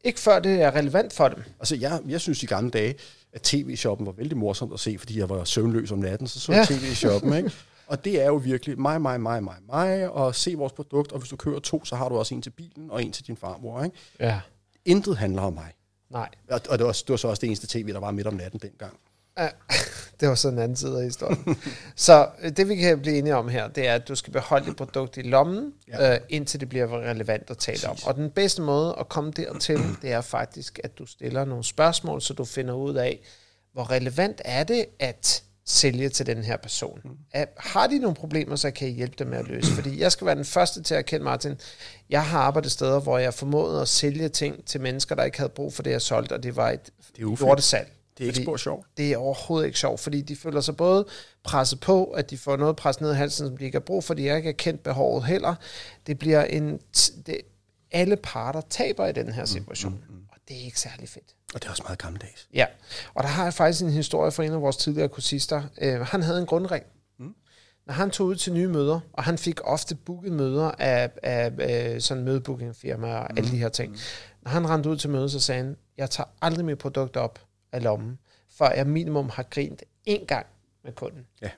Ikke 0.04 0.20
før 0.20 0.38
det 0.38 0.62
er 0.62 0.74
relevant 0.74 1.12
for 1.12 1.28
dem. 1.28 1.42
Altså, 1.60 1.76
jeg, 1.76 2.00
jeg 2.08 2.20
synes 2.20 2.42
i 2.42 2.46
gamle 2.46 2.70
dage, 2.70 2.94
at 3.32 3.42
tv-shoppen 3.42 4.06
var 4.06 4.12
vældig 4.12 4.36
morsomt 4.38 4.72
at 4.72 4.80
se, 4.80 4.98
fordi 4.98 5.18
jeg 5.18 5.28
var 5.28 5.44
søvnløs 5.44 5.90
om 5.92 5.98
natten, 5.98 6.26
så 6.28 6.40
så 6.40 6.52
Ja. 6.52 6.58
jeg 6.58 6.66
tv-shoppen, 6.66 7.32
ikke? 7.38 7.52
Og 7.86 8.04
det 8.04 8.22
er 8.22 8.26
jo 8.26 8.34
virkelig 8.34 8.80
mig, 8.80 9.00
mig, 9.02 9.20
mig, 9.20 9.42
mig, 9.44 9.56
mig, 9.66 10.10
og 10.10 10.34
se 10.34 10.54
vores 10.54 10.72
produkt, 10.72 11.12
og 11.12 11.18
hvis 11.18 11.28
du 11.30 11.36
kører 11.36 11.60
to, 11.60 11.84
så 11.84 11.96
har 11.96 12.08
du 12.08 12.16
også 12.18 12.34
en 12.34 12.42
til 12.42 12.50
bilen, 12.50 12.90
og 12.90 13.02
en 13.04 13.12
til 13.12 13.26
din 13.26 13.36
farmor, 13.36 13.84
ikke? 13.84 13.96
Ja. 14.20 14.40
Intet 14.84 15.16
handler 15.16 15.42
om 15.42 15.52
mig. 15.52 15.72
Nej. 16.10 16.28
Og, 16.50 16.60
og 16.68 16.78
det, 16.78 16.86
var, 16.86 16.92
det 16.92 17.08
var 17.08 17.16
så 17.16 17.28
også 17.28 17.40
det 17.40 17.46
eneste 17.46 17.66
tv, 17.66 17.92
der 17.92 18.00
var 18.00 18.10
midt 18.10 18.26
om 18.26 18.34
natten 18.34 18.60
dengang. 18.60 18.96
Ja, 19.38 19.48
det 20.20 20.28
var 20.28 20.34
sådan 20.34 20.58
en 20.58 20.62
anden 20.62 20.76
side 20.76 20.98
af 20.98 21.04
historien. 21.04 21.56
så 21.96 22.28
øh, 22.42 22.50
det 22.50 22.68
vi 22.68 22.76
kan 22.76 23.00
blive 23.00 23.18
enige 23.18 23.36
om 23.36 23.48
her, 23.48 23.68
det 23.68 23.88
er, 23.88 23.94
at 23.94 24.08
du 24.08 24.14
skal 24.14 24.32
beholde 24.32 24.66
dit 24.66 24.76
produkt 24.76 25.16
i 25.16 25.22
lommen, 25.22 25.72
ja. 25.88 26.14
Øh, 26.14 26.20
indtil 26.28 26.60
det 26.60 26.68
bliver 26.68 27.08
relevant 27.08 27.50
at 27.50 27.58
tale 27.58 27.88
om. 27.88 27.96
Og 28.06 28.14
den 28.14 28.30
bedste 28.30 28.62
måde 28.62 28.96
at 29.00 29.08
komme 29.08 29.30
dertil, 29.30 29.80
det 30.02 30.12
er 30.12 30.20
faktisk, 30.20 30.80
at 30.84 30.98
du 30.98 31.06
stiller 31.06 31.44
nogle 31.44 31.64
spørgsmål, 31.64 32.22
så 32.22 32.34
du 32.34 32.44
finder 32.44 32.74
ud 32.74 32.94
af, 32.94 33.20
hvor 33.72 33.90
relevant 33.90 34.42
er 34.44 34.64
det 34.64 34.86
at 34.98 35.42
sælge 35.66 36.08
til 36.08 36.26
den 36.26 36.44
her 36.44 36.56
person. 36.56 37.00
Er, 37.32 37.44
har 37.56 37.86
de 37.86 37.98
nogle 37.98 38.14
problemer, 38.14 38.56
så 38.56 38.70
kan 38.70 38.88
jeg 38.88 38.94
hjælpe 38.94 39.14
dem 39.18 39.26
med 39.26 39.38
at 39.38 39.48
løse? 39.48 39.72
Fordi 39.72 40.00
jeg 40.00 40.12
skal 40.12 40.26
være 40.26 40.34
den 40.34 40.44
første 40.44 40.82
til 40.82 40.94
at 40.94 40.98
erkende, 40.98 41.24
Martin, 41.24 41.60
jeg 42.10 42.24
har 42.24 42.38
arbejdet 42.38 42.72
steder, 42.72 43.00
hvor 43.00 43.18
jeg 43.18 43.34
formåede 43.34 43.80
at 43.80 43.88
sælge 43.88 44.28
ting 44.28 44.64
til 44.66 44.80
mennesker, 44.80 45.14
der 45.14 45.24
ikke 45.24 45.38
havde 45.38 45.52
brug 45.56 45.74
for 45.74 45.82
det, 45.82 45.90
jeg 45.90 46.02
solgte, 46.02 46.32
og 46.32 46.42
det 46.42 46.56
var 46.56 46.70
et 46.70 46.90
Det 47.16 47.22
er 47.22 47.36
lortesalg. 47.40 47.88
Det 48.18 48.24
er 48.24 48.28
ikke 48.28 48.42
spor 48.42 48.56
sjovt. 48.56 48.86
det 48.96 49.12
er 49.12 49.16
overhovedet 49.16 49.66
ikke 49.66 49.78
sjovt, 49.78 50.00
fordi 50.00 50.20
de 50.20 50.36
føler 50.36 50.60
sig 50.60 50.76
både 50.76 51.06
presset 51.44 51.80
på, 51.80 52.04
at 52.04 52.30
de 52.30 52.38
får 52.38 52.56
noget 52.56 52.76
presset 52.76 53.02
ned 53.02 53.12
i 53.12 53.14
halsen, 53.14 53.46
som 53.46 53.56
de 53.56 53.64
ikke 53.64 53.76
har 53.76 53.80
brug 53.80 54.04
for, 54.04 54.14
de 54.14 54.28
har 54.28 54.36
ikke 54.36 54.52
kendt 54.52 54.82
behovet 54.82 55.24
heller. 55.24 55.54
Det 56.06 56.18
bliver 56.18 56.44
en... 56.44 56.80
Det, 57.26 57.40
alle 57.90 58.16
parter 58.16 58.60
taber 58.70 59.06
i 59.06 59.12
den 59.12 59.32
her 59.32 59.44
situation, 59.44 59.92
mm, 59.92 60.14
mm, 60.14 60.14
mm. 60.14 60.26
og 60.30 60.38
det 60.48 60.56
er 60.60 60.64
ikke 60.64 60.80
særlig 60.80 61.08
fedt. 61.08 61.34
Og 61.54 61.62
det 61.62 61.66
er 61.66 61.70
også 61.70 61.82
meget 61.82 61.98
gammeldags. 61.98 62.48
Ja, 62.54 62.66
og 63.14 63.22
der 63.22 63.28
har 63.28 63.44
jeg 63.44 63.54
faktisk 63.54 63.82
en 63.82 63.90
historie 63.90 64.32
fra 64.32 64.44
en 64.44 64.52
af 64.52 64.60
vores 64.62 64.76
tidligere 64.76 65.08
kursister. 65.08 65.62
Øh, 65.80 66.00
han 66.00 66.22
havde 66.22 66.38
en 66.38 66.46
grundregel. 66.46 66.86
Mm. 67.18 67.34
Når 67.86 67.94
han 67.94 68.10
tog 68.10 68.26
ud 68.26 68.36
til 68.36 68.52
nye 68.52 68.68
møder, 68.68 69.00
og 69.12 69.24
han 69.24 69.38
fik 69.38 69.60
ofte 69.64 69.94
booket 69.94 70.32
møder 70.32 70.70
af, 70.78 71.10
af, 71.22 71.52
af 71.58 72.02
sådan 72.02 72.24
mødebookingfirmaer 72.24 73.16
og 73.16 73.38
alle 73.38 73.50
de 73.50 73.58
her 73.58 73.68
ting. 73.68 73.96
Når 74.42 74.50
han 74.50 74.68
rendte 74.70 74.90
ud 74.90 74.96
til 74.96 75.10
mødet, 75.10 75.30
så 75.30 75.40
sagde 75.40 75.62
han, 75.62 75.76
jeg 75.96 76.10
tager 76.10 76.28
aldrig 76.42 76.64
mit 76.64 76.78
produkt 76.78 77.16
op 77.16 77.38
af 77.74 77.82
lommen, 77.82 78.18
før 78.58 78.70
jeg 78.70 78.86
minimum 78.86 79.28
har 79.28 79.42
grint 79.42 79.82
én 80.08 80.24
gang 80.26 80.46
med 80.84 80.92
kunden. 80.92 81.26
Ja. 81.42 81.50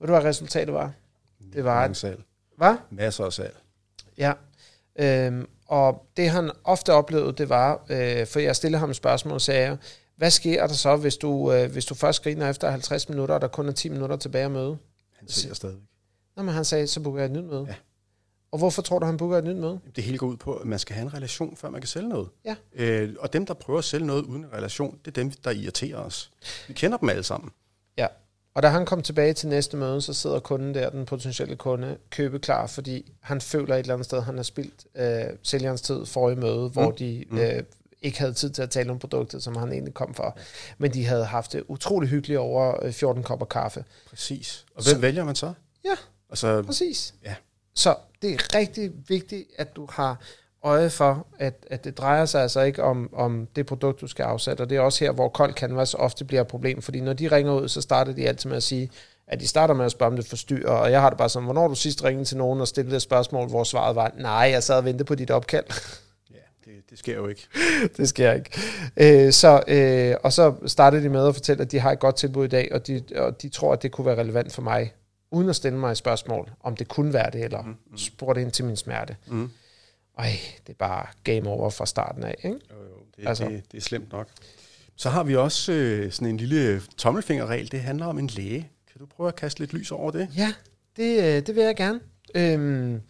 Ved 0.00 0.06
du, 0.06 0.12
hvad 0.12 0.24
resultatet 0.24 0.74
var? 0.74 0.92
Det 1.52 1.64
var, 1.64 1.84
at, 1.84 1.96
salg. 1.96 2.22
hvad? 2.56 2.76
Masser 2.90 3.24
af 3.24 3.32
salg. 3.32 3.56
Ja. 4.18 4.32
Øhm, 4.98 5.46
og 5.66 6.06
det 6.16 6.30
han 6.30 6.50
ofte 6.64 6.92
oplevede, 6.92 7.32
det 7.32 7.48
var, 7.48 7.86
øh, 7.90 8.26
for 8.26 8.40
jeg 8.40 8.56
stillede 8.56 8.80
ham 8.80 8.90
et 8.90 8.96
spørgsmål 8.96 9.34
og 9.34 9.40
sagde, 9.40 9.78
hvad 10.16 10.30
sker 10.30 10.66
der 10.66 10.74
så, 10.74 10.96
hvis 10.96 11.16
du, 11.16 11.52
øh, 11.52 11.72
hvis 11.72 11.84
du 11.84 11.94
først 11.94 12.22
griner 12.22 12.50
efter 12.50 12.70
50 12.70 13.08
minutter, 13.08 13.34
og 13.34 13.40
der 13.40 13.48
kun 13.48 13.68
er 13.68 13.72
10 13.72 13.88
minutter 13.88 14.16
tilbage 14.16 14.44
at 14.44 14.50
møde? 14.50 14.78
Han 15.16 15.28
sælger 15.28 15.54
stadigvæk. 15.54 15.84
Nå, 16.36 16.42
men 16.42 16.54
han 16.54 16.64
sagde, 16.64 16.86
så 16.86 17.00
booker 17.00 17.20
jeg 17.20 17.26
et 17.26 17.32
nyt 17.32 17.44
møde. 17.44 17.66
Ja. 17.68 17.74
Og 18.52 18.58
hvorfor 18.58 18.82
tror 18.82 18.98
du, 18.98 19.06
han 19.06 19.16
booker 19.16 19.38
et 19.38 19.44
nyt 19.44 19.56
møde? 19.56 19.80
Det 19.96 20.04
hele 20.04 20.18
går 20.18 20.26
ud 20.26 20.36
på, 20.36 20.54
at 20.54 20.66
man 20.66 20.78
skal 20.78 20.94
have 20.94 21.02
en 21.06 21.14
relation, 21.14 21.56
før 21.56 21.70
man 21.70 21.80
kan 21.80 21.88
sælge 21.88 22.08
noget. 22.08 22.28
Ja. 22.44 22.56
Øh, 22.74 23.14
og 23.18 23.32
dem, 23.32 23.46
der 23.46 23.54
prøver 23.54 23.78
at 23.78 23.84
sælge 23.84 24.06
noget 24.06 24.22
uden 24.22 24.44
en 24.44 24.52
relation, 24.52 24.98
det 25.04 25.10
er 25.10 25.22
dem, 25.22 25.30
der 25.30 25.50
irriterer 25.50 25.96
os. 25.98 26.30
Vi 26.68 26.72
kender 26.72 26.98
dem 26.98 27.08
alle 27.08 27.22
sammen. 27.22 27.50
Ja. 27.98 28.06
Og 28.54 28.62
da 28.62 28.68
han 28.68 28.86
kom 28.86 29.02
tilbage 29.02 29.32
til 29.32 29.48
næste 29.48 29.76
møde, 29.76 30.00
så 30.02 30.12
sidder 30.12 30.40
kunden 30.40 30.74
der, 30.74 30.90
den 30.90 31.06
potentielle 31.06 31.56
kunde, 31.56 31.96
købeklar, 32.10 32.66
fordi 32.66 33.12
han 33.20 33.40
føler 33.40 33.74
et 33.74 33.78
eller 33.80 33.94
andet 33.94 34.04
sted, 34.06 34.20
han 34.22 34.36
har 34.36 34.42
spildt 34.42 34.84
øh, 34.94 35.36
sælgerens 35.42 35.80
tid 35.82 36.06
for 36.06 36.30
i 36.30 36.34
møde, 36.34 36.66
mm. 36.66 36.72
hvor 36.72 36.90
de 36.90 37.24
øh, 37.32 37.62
ikke 38.02 38.18
havde 38.18 38.32
tid 38.32 38.50
til 38.50 38.62
at 38.62 38.70
tale 38.70 38.90
om 38.90 38.98
produktet, 38.98 39.42
som 39.42 39.56
han 39.56 39.72
egentlig 39.72 39.94
kom 39.94 40.14
for. 40.14 40.38
Men 40.78 40.94
de 40.94 41.04
havde 41.04 41.24
haft 41.24 41.52
det 41.52 41.64
utrolig 41.68 42.08
hyggeligt 42.08 42.38
over 42.38 42.84
øh, 42.84 42.92
14 42.92 43.22
kopper 43.22 43.46
kaffe. 43.46 43.84
Præcis. 44.10 44.64
Og 44.74 44.82
Så- 44.82 44.92
hvem 44.92 45.02
vælger 45.02 45.24
man 45.24 45.34
så? 45.34 45.52
Ja, 45.84 45.94
Altså, 46.30 46.62
præcis. 46.62 47.14
ja. 47.24 47.34
Så 47.80 47.94
det 48.22 48.30
er 48.34 48.54
rigtig 48.54 48.90
vigtigt, 49.08 49.44
at 49.58 49.76
du 49.76 49.86
har 49.90 50.20
øje 50.62 50.90
for, 50.90 51.26
at, 51.38 51.66
at 51.70 51.84
det 51.84 51.98
drejer 51.98 52.24
sig 52.24 52.42
altså 52.42 52.60
ikke 52.60 52.82
om, 52.82 53.10
om 53.12 53.48
det 53.56 53.66
produkt, 53.66 54.00
du 54.00 54.06
skal 54.06 54.22
afsætte. 54.22 54.62
Og 54.62 54.70
det 54.70 54.76
er 54.76 54.80
også 54.80 55.04
her, 55.04 55.12
hvor 55.12 55.28
kold 55.28 55.54
canvas 55.54 55.94
ofte 55.94 56.24
bliver 56.24 56.40
et 56.40 56.46
problem, 56.46 56.82
fordi 56.82 57.00
når 57.00 57.12
de 57.12 57.28
ringer 57.28 57.52
ud, 57.52 57.68
så 57.68 57.80
starter 57.80 58.12
de 58.12 58.28
altid 58.28 58.48
med 58.48 58.56
at 58.56 58.62
sige, 58.62 58.90
at 59.26 59.40
de 59.40 59.48
starter 59.48 59.74
med 59.74 59.84
at 59.84 59.90
spørge, 59.90 60.10
om 60.10 60.16
det 60.16 60.26
forstyrrer. 60.26 60.70
Og 60.70 60.90
jeg 60.90 61.00
har 61.00 61.10
det 61.10 61.18
bare 61.18 61.28
sådan, 61.28 61.44
hvornår 61.44 61.68
du 61.68 61.74
sidst 61.74 62.04
ringede 62.04 62.24
til 62.24 62.36
nogen 62.36 62.60
og 62.60 62.68
stillede 62.68 62.96
et 62.96 63.02
spørgsmål, 63.02 63.48
hvor 63.48 63.64
svaret 63.64 63.96
var, 63.96 64.12
nej, 64.18 64.32
jeg 64.32 64.62
sad 64.62 64.76
og 64.76 64.84
ventede 64.84 65.04
på 65.04 65.14
dit 65.14 65.30
opkald. 65.30 65.64
ja, 66.30 66.36
det, 66.64 66.90
det 66.90 66.98
sker 66.98 67.14
jo 67.14 67.26
ikke. 67.26 67.46
det 67.96 68.08
sker 68.08 68.32
ikke. 68.32 68.50
Øh, 68.96 69.32
så, 69.32 69.62
øh, 69.68 70.16
og 70.22 70.32
så 70.32 70.54
startede 70.66 71.02
de 71.02 71.08
med 71.08 71.28
at 71.28 71.34
fortælle, 71.34 71.62
at 71.62 71.72
de 71.72 71.78
har 71.78 71.92
et 71.92 71.98
godt 71.98 72.16
tilbud 72.16 72.44
i 72.44 72.48
dag, 72.48 72.68
og 72.72 72.86
de, 72.86 73.02
og 73.16 73.42
de 73.42 73.48
tror, 73.48 73.72
at 73.72 73.82
det 73.82 73.92
kunne 73.92 74.06
være 74.06 74.18
relevant 74.18 74.52
for 74.52 74.62
mig, 74.62 74.92
uden 75.30 75.48
at 75.48 75.56
stille 75.56 75.78
mig 75.78 75.90
et 75.90 75.96
spørgsmål, 75.96 76.50
om 76.62 76.76
det 76.76 76.88
kunne 76.88 77.12
være 77.12 77.30
det, 77.30 77.44
eller 77.44 77.62
mm, 77.62 77.96
spurgte 77.96 78.42
ind 78.42 78.50
til 78.52 78.64
min 78.64 78.76
smerte. 78.76 79.16
Mm. 79.26 79.50
Ej, 80.18 80.30
det 80.66 80.72
er 80.72 80.76
bare 80.78 81.06
game 81.24 81.48
over 81.50 81.70
fra 81.70 81.86
starten 81.86 82.24
af, 82.24 82.34
ikke? 82.38 82.48
Jo, 82.70 82.76
jo, 82.76 82.96
det, 83.16 83.26
Altså. 83.28 83.44
altså. 83.44 83.56
det, 83.56 83.72
det 83.72 83.78
er 83.78 83.82
slemt 83.82 84.12
nok. 84.12 84.28
Så 84.96 85.10
har 85.10 85.22
vi 85.22 85.36
også 85.36 85.72
øh, 85.72 86.12
sådan 86.12 86.28
en 86.28 86.36
lille 86.36 86.82
tommelfingerregel. 86.96 87.72
Det 87.72 87.80
handler 87.80 88.06
om 88.06 88.18
en 88.18 88.26
læge. 88.26 88.70
Kan 88.92 88.98
du 89.00 89.06
prøve 89.06 89.28
at 89.28 89.36
kaste 89.36 89.60
lidt 89.60 89.72
lys 89.72 89.90
over 89.92 90.10
det? 90.10 90.28
Ja, 90.36 90.52
det, 90.96 91.18
øh, 91.18 91.46
det 91.46 91.54
vil 91.56 91.64
jeg 91.64 91.76
gerne. 91.76 92.00
Øhm, 92.34 93.00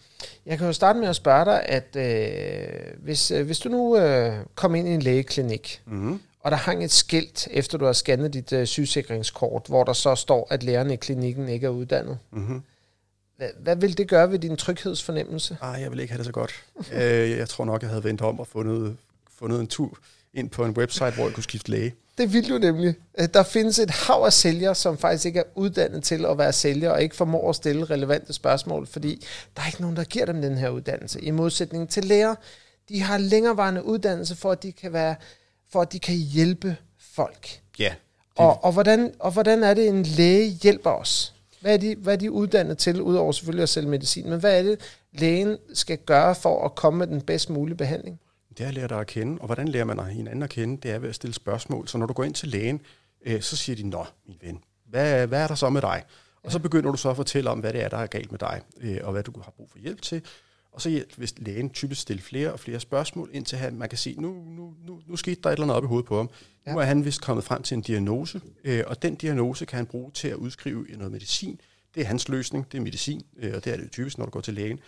jeg 0.46 0.58
kan 0.58 0.66
jo 0.66 0.72
starte 0.72 0.98
med 0.98 1.08
at 1.08 1.16
spørge 1.16 1.44
dig, 1.44 1.62
at 1.66 1.96
øh, 1.96 2.98
hvis, 3.02 3.30
øh, 3.30 3.46
hvis 3.46 3.58
du 3.58 3.68
nu 3.68 3.96
øh, 3.96 4.34
kom 4.54 4.74
ind 4.74 4.88
i 4.88 4.90
en 4.90 5.02
lægeklinik, 5.02 5.82
Mm-hmm. 5.86 6.20
Og 6.40 6.50
der 6.50 6.56
hang 6.56 6.84
et 6.84 6.90
skilt, 6.92 7.48
efter 7.50 7.78
du 7.78 7.84
har 7.84 7.92
scannet 7.92 8.32
dit 8.32 8.52
øh, 8.52 8.66
sygesikringskort, 8.66 9.62
hvor 9.68 9.84
der 9.84 9.92
så 9.92 10.14
står, 10.14 10.46
at 10.50 10.62
lærerne 10.62 10.92
i 10.92 10.96
klinikken 10.96 11.48
ikke 11.48 11.66
er 11.66 11.70
uddannet. 11.70 12.18
Mm-hmm. 12.32 12.62
Hvad, 13.36 13.48
hvad 13.58 13.76
vil 13.76 13.98
det 13.98 14.08
gøre 14.08 14.30
ved 14.30 14.38
din 14.38 14.56
tryghedsfornemmelse? 14.56 15.56
Ej, 15.62 15.68
jeg 15.68 15.90
vil 15.90 16.00
ikke 16.00 16.12
have 16.12 16.18
det 16.18 16.26
så 16.26 16.32
godt. 16.32 16.64
øh, 16.92 17.30
jeg 17.30 17.48
tror 17.48 17.64
nok, 17.64 17.82
jeg 17.82 17.90
havde 17.90 18.04
vendt 18.04 18.20
om 18.20 18.40
og 18.40 18.46
fundet, 18.46 18.96
fundet 19.38 19.60
en 19.60 19.66
tur 19.66 19.98
ind 20.34 20.50
på 20.50 20.64
en 20.64 20.70
website, 20.70 21.10
hvor 21.10 21.24
jeg 21.24 21.34
kunne 21.34 21.44
skifte 21.44 21.70
læge. 21.70 21.94
Det 22.18 22.32
vil 22.32 22.48
du 22.48 22.58
nemlig. 22.58 22.94
Øh, 23.20 23.28
Der 23.34 23.42
findes 23.42 23.78
et 23.78 23.90
hav 23.90 24.22
af 24.26 24.32
sælgere, 24.32 24.74
som 24.74 24.98
faktisk 24.98 25.26
ikke 25.26 25.38
er 25.38 25.44
uddannet 25.54 26.04
til 26.04 26.26
at 26.26 26.38
være 26.38 26.52
sælger, 26.52 26.90
og 26.90 27.02
ikke 27.02 27.16
formår 27.16 27.50
at 27.50 27.56
stille 27.56 27.84
relevante 27.84 28.32
spørgsmål, 28.32 28.86
fordi 28.86 29.26
der 29.56 29.62
er 29.62 29.66
ikke 29.66 29.80
nogen, 29.80 29.96
der 29.96 30.04
giver 30.04 30.26
dem 30.26 30.42
den 30.42 30.58
her 30.58 30.68
uddannelse. 30.68 31.20
I 31.20 31.30
modsætning 31.30 31.88
til 31.88 32.04
læger, 32.04 32.34
de 32.88 33.02
har 33.02 33.18
længerevarende 33.18 33.84
uddannelse, 33.84 34.36
for 34.36 34.52
at 34.52 34.62
de 34.62 34.72
kan, 34.72 34.92
være, 34.92 35.14
for 35.72 35.82
at 35.82 35.92
de 35.92 35.98
kan 35.98 36.14
hjælpe 36.14 36.76
folk. 36.98 37.60
Ja. 37.78 37.94
Og, 38.36 38.64
og, 38.64 38.72
hvordan, 38.72 39.14
og 39.18 39.32
hvordan 39.32 39.62
er 39.62 39.74
det, 39.74 39.88
en 39.88 40.02
læge 40.02 40.48
hjælper 40.48 40.90
os? 40.90 41.34
Hvad 41.60 41.74
er, 41.74 41.78
de, 41.78 41.96
hvad 41.98 42.12
er 42.12 42.18
de 42.18 42.32
uddannet 42.32 42.78
til, 42.78 43.02
udover 43.02 43.32
selvfølgelig 43.32 43.62
at 43.62 43.68
sælge 43.68 43.88
medicin? 43.88 44.30
Men 44.30 44.40
hvad 44.40 44.58
er 44.58 44.62
det, 44.62 44.80
lægen 45.12 45.56
skal 45.74 45.98
gøre 45.98 46.34
for 46.34 46.64
at 46.64 46.74
komme 46.74 46.98
med 46.98 47.06
den 47.06 47.20
bedst 47.20 47.50
mulige 47.50 47.76
behandling? 47.76 48.20
Det 48.58 48.64
er 48.64 48.68
at 48.68 48.74
lære 48.74 48.88
dig 48.88 49.00
at 49.00 49.06
kende, 49.06 49.38
og 49.40 49.46
hvordan 49.46 49.68
lærer 49.68 49.84
man 49.84 50.00
hinanden 50.00 50.42
at 50.42 50.50
kende? 50.50 50.76
Det 50.76 50.90
er 50.90 50.98
ved 50.98 51.08
at 51.08 51.14
stille 51.14 51.34
spørgsmål. 51.34 51.88
Så 51.88 51.98
når 51.98 52.06
du 52.06 52.12
går 52.12 52.24
ind 52.24 52.34
til 52.34 52.48
lægen, 52.48 52.80
øh, 53.26 53.42
så 53.42 53.56
siger 53.56 53.76
de, 53.76 53.88
Nå, 53.88 54.06
min 54.26 54.36
ven, 54.42 54.60
hvad, 54.86 55.26
hvad 55.26 55.42
er 55.42 55.46
der 55.46 55.54
så 55.54 55.70
med 55.70 55.80
dig? 55.82 56.02
Og 56.42 56.52
så 56.52 56.58
begynder 56.58 56.90
du 56.90 56.96
så 56.96 57.10
at 57.10 57.16
fortælle 57.16 57.50
om, 57.50 57.58
hvad 57.58 57.72
det 57.72 57.82
er, 57.82 57.88
der 57.88 57.96
er 57.96 58.06
galt 58.06 58.30
med 58.30 58.38
dig, 58.38 58.60
øh, 58.80 58.98
og 59.02 59.12
hvad 59.12 59.22
du 59.22 59.32
har 59.44 59.50
brug 59.56 59.70
for 59.70 59.78
hjælp 59.78 60.02
til. 60.02 60.22
Og 60.72 60.82
så 60.82 61.04
hvis 61.16 61.34
lægen 61.38 61.70
typisk 61.70 62.00
stille 62.00 62.22
flere 62.22 62.52
og 62.52 62.60
flere 62.60 62.80
spørgsmål, 62.80 63.30
indtil 63.32 63.58
han, 63.58 63.76
man 63.76 63.88
kan 63.88 63.98
sige, 63.98 64.20
nu, 64.20 64.44
nu, 64.46 64.74
nu, 64.86 65.00
nu 65.06 65.16
skete 65.16 65.40
der 65.42 65.48
et 65.48 65.52
eller 65.52 65.64
andet 65.64 65.76
op 65.76 65.84
i 65.84 65.86
hovedet 65.86 66.06
på 66.06 66.16
ham. 66.16 66.30
Ja. 66.66 66.72
Nu 66.72 66.78
er 66.78 66.84
han 66.84 67.04
vist 67.04 67.22
kommet 67.22 67.44
frem 67.44 67.62
til 67.62 67.74
en 67.74 67.80
diagnose, 67.80 68.40
øh, 68.64 68.84
og 68.86 69.02
den 69.02 69.14
diagnose 69.14 69.66
kan 69.66 69.76
han 69.76 69.86
bruge 69.86 70.10
til 70.10 70.28
at 70.28 70.34
udskrive 70.34 70.86
noget 70.90 71.12
medicin. 71.12 71.60
Det 71.94 72.00
er 72.00 72.04
hans 72.04 72.28
løsning, 72.28 72.72
det 72.72 72.78
er 72.78 72.82
medicin, 72.82 73.22
øh, 73.36 73.52
og 73.54 73.64
det 73.64 73.72
er 73.72 73.76
det 73.76 73.90
typisk, 73.90 74.18
når 74.18 74.24
du 74.24 74.30
går 74.30 74.40
til 74.40 74.54
lægen. 74.54 74.80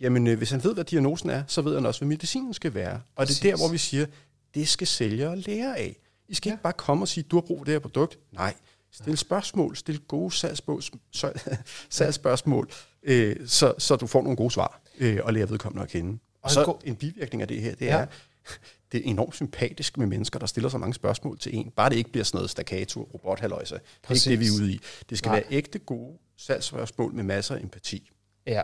Jamen, 0.00 0.26
øh, 0.26 0.38
hvis 0.38 0.50
han 0.50 0.64
ved, 0.64 0.74
hvad 0.74 0.84
diagnosen 0.84 1.30
er, 1.30 1.42
så 1.46 1.62
ved 1.62 1.74
han 1.74 1.86
også, 1.86 2.00
hvad 2.00 2.08
medicinen 2.08 2.54
skal 2.54 2.74
være. 2.74 2.94
Og 2.94 3.00
Præcis. 3.16 3.40
det 3.40 3.48
er 3.48 3.56
der, 3.56 3.62
hvor 3.62 3.72
vi 3.72 3.78
siger, 3.78 4.06
det 4.54 4.68
skal 4.68 4.86
sælgere 4.86 5.38
lære 5.38 5.78
af. 5.78 5.96
I 6.28 6.34
skal 6.34 6.50
ja. 6.50 6.54
ikke 6.54 6.62
bare 6.62 6.72
komme 6.72 7.04
og 7.04 7.08
sige, 7.08 7.24
du 7.30 7.36
har 7.36 7.40
brug 7.40 7.58
for 7.58 7.64
det 7.64 7.74
her 7.74 7.78
produkt. 7.78 8.18
Nej, 8.32 8.54
stil 8.90 9.18
spørgsmål, 9.18 9.76
stil 9.76 10.00
gode 10.00 10.30
salgsbås, 10.30 10.90
salgsspørgsmål, 11.90 12.70
øh, 13.02 13.36
så, 13.46 13.74
så 13.78 13.96
du 13.96 14.06
får 14.06 14.22
nogle 14.22 14.36
gode 14.36 14.50
svar 14.50 14.80
øh, 15.00 15.20
og 15.24 15.32
lærer 15.32 15.46
vedkommende 15.46 15.82
at 15.82 15.88
kende. 15.88 16.18
Og 16.42 16.50
så 16.50 16.76
en 16.84 16.96
bivirkning 16.96 17.42
af 17.42 17.48
det 17.48 17.60
her, 17.62 17.74
det 17.74 17.86
Ja. 17.86 17.96
er, 17.96 18.06
det 18.92 18.98
er 18.98 19.10
enormt 19.10 19.34
sympatisk 19.34 19.98
med 19.98 20.06
mennesker, 20.06 20.38
der 20.38 20.46
stiller 20.46 20.68
så 20.70 20.78
mange 20.78 20.94
spørgsmål 20.94 21.38
til 21.38 21.56
en. 21.56 21.70
Bare 21.76 21.90
det 21.90 21.96
ikke 21.96 22.10
bliver 22.10 22.24
sådan 22.24 22.36
noget 22.38 22.50
staccato, 22.50 23.10
robothaløjse. 23.14 23.74
Det 23.74 23.80
er 24.08 24.14
ikke 24.14 24.30
det, 24.30 24.40
vi 24.40 24.46
er 24.46 24.62
ude 24.62 24.72
i. 24.72 24.80
Det 25.10 25.18
skal 25.18 25.28
Nej. 25.28 25.36
være 25.40 25.44
ægte 25.50 25.78
gode 25.78 26.18
salgsspørgsmål 26.36 27.14
med 27.14 27.24
masser 27.24 27.54
af 27.54 27.60
empati. 27.60 28.10
Ja. 28.46 28.62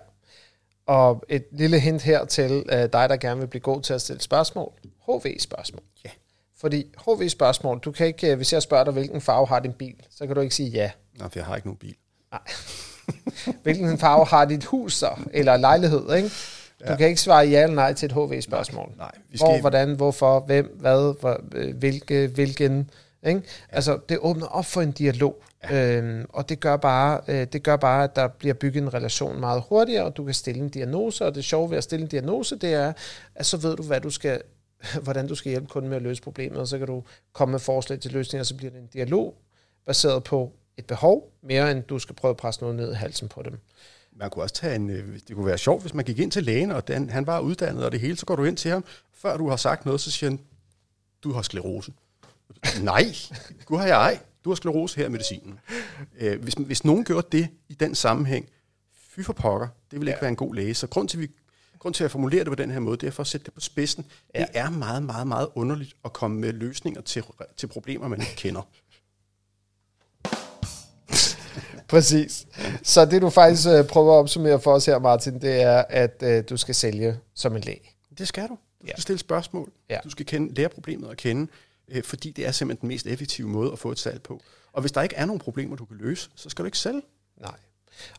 Og 0.87 1.25
et 1.29 1.45
lille 1.53 1.81
hint 1.81 2.03
her 2.03 2.25
til 2.25 2.53
uh, 2.53 2.79
dig, 2.79 2.91
der 2.93 3.17
gerne 3.17 3.41
vil 3.41 3.47
blive 3.47 3.61
god 3.61 3.83
til 3.83 3.93
at 3.95 4.01
stille 4.03 4.23
spørgsmål. 4.23 4.73
HV-spørgsmål. 5.07 5.83
Ja. 6.05 6.11
Fordi 6.57 6.85
HV-spørgsmål, 7.07 7.79
du 7.79 7.93
kan 7.93 8.07
ikke, 8.07 8.31
øh, 8.31 8.37
hvis 8.37 8.53
jeg 8.53 8.63
spørger 8.63 8.85
dig, 8.85 8.93
hvilken 8.93 9.21
farve 9.21 9.47
har 9.47 9.61
din 9.61 9.73
bil, 9.73 9.97
så 10.11 10.27
kan 10.27 10.35
du 10.35 10.41
ikke 10.41 10.55
sige 10.55 10.69
ja. 10.71 10.91
Nå, 11.19 11.29
for 11.29 11.39
jeg 11.39 11.47
har 11.47 11.57
ikke 11.57 11.69
nogen 11.69 11.79
bil. 11.79 11.95
Hvilken 13.63 13.99
farve 13.99 14.27
har 14.27 14.45
dit 14.45 14.65
hus 14.65 14.95
så, 14.95 15.09
eller 15.33 15.57
lejlighed, 15.57 16.15
ikke? 16.17 16.29
Du 16.81 16.85
Ja. 16.91 16.97
kan 16.97 17.09
ikke 17.09 17.21
svare 17.21 17.47
ja 17.47 17.63
eller 17.63 17.75
nej 17.75 17.93
til 17.93 18.07
et 18.07 18.13
HV-spørgsmål. 18.13 18.93
Nej, 18.99 19.11
vi 19.31 19.39
Hvor, 19.39 19.47
skal, 19.47 19.61
hvordan, 19.61 19.95
hvorfor, 19.95 20.41
hvem, 20.41 20.77
hvad, 20.81 21.21
hvor, 21.21 21.41
øh, 21.55 21.77
hvilke, 21.77 22.27
hvilken. 22.35 22.91
Ikke? 23.27 23.43
Ja. 23.71 23.77
Altså, 23.77 23.99
det 24.09 24.19
åbner 24.21 24.47
op 24.47 24.65
for 24.67 24.81
en 24.83 24.93
dialog, 24.93 25.43
ja. 25.71 25.97
øhm, 25.99 26.27
og 26.29 26.49
det 26.49 26.61
gør, 26.61 26.77
bare, 26.77 27.21
øh, 27.29 27.47
det 27.53 27.63
gør 27.63 27.77
bare, 27.77 28.05
at 28.05 28.17
der 28.17 28.29
bliver 28.29 28.55
bygget 28.55 28.83
en 28.83 28.95
relation 28.95 29.41
meget 29.41 29.63
hurtigere, 29.69 30.05
og 30.05 30.17
du 30.17 30.25
kan 30.25 30.35
stille 30.35 30.61
en 30.61 30.69
diagnose, 30.69 31.25
og 31.27 31.35
det 31.35 31.45
sjove 31.45 31.71
ved 31.71 31.77
at 31.79 31.85
stille 31.85 32.03
en 32.03 32.09
diagnose, 32.09 32.57
det 32.57 32.75
er, 32.75 32.93
at 33.35 33.47
så 33.47 33.57
ved 33.57 33.77
du, 33.77 33.83
hvad 33.83 34.01
du 34.01 34.11
skal, 34.11 34.43
hvordan 35.05 35.27
du 35.29 35.35
skal 35.35 35.51
hjælpe 35.51 35.67
kunden 35.67 35.89
med 35.89 35.97
at 35.97 36.03
løse 36.03 36.23
problemet, 36.23 36.59
og 36.59 36.69
så 36.69 36.79
kan 36.79 36.87
du 36.87 37.03
komme 37.33 37.53
med 37.53 37.59
forslag 37.61 38.01
til 38.01 38.13
løsninger, 38.13 38.43
og 38.43 38.47
så 38.47 38.55
bliver 38.57 38.71
det 38.71 38.81
en 38.81 38.89
dialog, 38.93 39.35
baseret 39.87 40.25
på 40.25 40.53
et 40.79 40.87
behov, 40.87 41.33
mere 41.43 41.71
end 41.71 41.83
du 41.83 41.99
skal 41.99 42.15
prøve 42.15 42.31
at 42.31 42.37
presse 42.37 42.61
noget 42.61 42.77
ned 42.77 42.93
i 42.93 42.95
halsen 42.95 43.29
på 43.29 43.43
dem. 43.43 43.59
Man 44.17 44.31
kunne 44.31 44.43
også 44.45 44.55
tage 44.55 44.75
en, 44.77 44.91
øh, 44.91 45.19
det 45.29 45.37
kunne 45.37 45.47
være 45.47 45.59
sjovt, 45.59 45.83
hvis 45.83 45.95
man 45.95 46.05
gik 46.05 46.19
ind 46.19 46.31
til 46.31 46.43
lægen, 46.43 46.71
og 46.71 46.89
den, 46.89 47.11
han 47.11 47.27
var 47.27 47.41
uddannet 47.41 47.85
og 47.85 47.93
det 47.93 48.01
hele, 48.01 48.17
så 48.17 48.27
går 48.27 48.37
du 48.37 48.45
ind 48.45 48.57
til 48.57 48.71
ham, 48.71 48.85
før 49.13 49.37
du 49.37 49.49
har 49.49 49.57
sagt 49.57 49.85
noget, 49.87 50.01
så 50.01 50.11
siger 50.11 50.31
han, 50.31 50.41
du 51.23 51.33
har 51.33 51.43
sklerose. 51.43 51.93
Nej, 52.83 53.05
du 53.69 53.77
har 53.77 53.87
jeg 53.87 53.97
ej. 53.97 54.19
Du 54.45 54.51
har 54.51 54.55
sklerose 54.55 54.97
her 54.97 55.07
i 55.07 55.09
medicinen. 55.09 55.59
Øh, 56.19 56.43
hvis, 56.43 56.55
hvis 56.55 56.85
nogen 56.85 57.05
gjorde 57.05 57.27
det 57.33 57.49
i 57.69 57.75
den 57.75 57.95
sammenhæng, 57.95 58.49
fy 59.09 59.21
for 59.21 59.33
pokker, 59.33 59.69
det 59.91 60.01
ville 60.01 60.11
ikke 60.11 60.17
Ja. 60.19 60.21
være 60.21 60.29
en 60.29 60.37
god 60.37 60.55
læge. 60.55 60.75
Så 60.75 60.87
grund 60.87 61.09
til, 61.09 61.21
vi, 61.21 61.29
grund 61.79 61.95
til 61.95 62.05
at 62.05 62.11
formulere 62.11 62.41
det 62.41 62.49
på 62.49 62.55
den 62.55 62.71
her 62.71 62.79
måde, 62.81 62.97
det 62.97 63.07
er 63.07 63.11
for 63.11 63.21
at 63.23 63.27
sætte 63.27 63.45
det 63.45 63.55
på 63.55 63.61
spidsen. 63.61 64.07
Ja. 64.35 64.41
Det 64.41 64.49
er 64.55 64.71
meget, 64.71 65.03
meget, 65.03 65.27
meget 65.27 65.49
underligt 65.55 65.97
at 66.05 66.13
komme 66.13 66.41
med 66.41 66.53
løsninger 66.53 67.01
til, 67.01 67.25
til 67.57 67.67
problemer, 67.67 68.09
man 68.09 68.21
ikke 68.21 68.37
kender. 68.37 68.63
Præcis. 71.89 72.47
Så 72.83 73.05
det 73.05 73.23
du 73.23 73.31
faktisk 73.31 73.69
øh, 73.69 73.87
prøver 73.87 74.13
at 74.15 74.19
opsummere 74.19 74.61
for 74.61 74.73
os 74.73 74.87
her, 74.87 74.99
Martin, 74.99 75.41
det 75.41 75.63
er, 75.63 75.85
at 75.89 76.23
øh, 76.23 76.45
du 76.49 76.57
skal 76.57 76.75
sælge 76.75 77.19
som 77.35 77.57
en 77.57 77.63
læge. 77.63 77.91
Det 78.19 78.29
skal 78.29 78.43
du. 78.43 78.49
Du 78.49 78.87
skal 78.87 78.95
Ja. 78.97 79.01
stille 79.01 79.19
spørgsmål. 79.19 79.73
Ja. 79.91 79.99
Du 80.05 80.11
skal 80.11 80.27
kende, 80.27 80.55
lære 80.55 80.69
problemet 80.69 81.11
at 81.11 81.17
kende, 81.17 81.51
øh, 81.89 82.03
fordi 82.03 82.31
det 82.31 82.47
er 82.47 82.53
simpelthen 82.53 82.81
den 82.81 82.89
mest 82.89 83.07
effektive 83.07 83.49
måde 83.49 83.73
at 83.73 83.79
få 83.79 83.91
et 83.91 83.99
salg 83.99 84.23
på. 84.23 84.41
Og 84.73 84.81
hvis 84.81 84.93
der 84.93 85.03
ikke 85.03 85.15
er 85.17 85.25
nogen 85.25 85.41
problemer, 85.41 85.77
du 85.77 85.85
kan 85.85 85.97
løse, 85.97 86.31
så 86.35 86.51
skal 86.51 86.63
du 86.63 86.67
ikke 86.67 86.79
sælge. 86.79 87.03
Nej. 87.41 87.55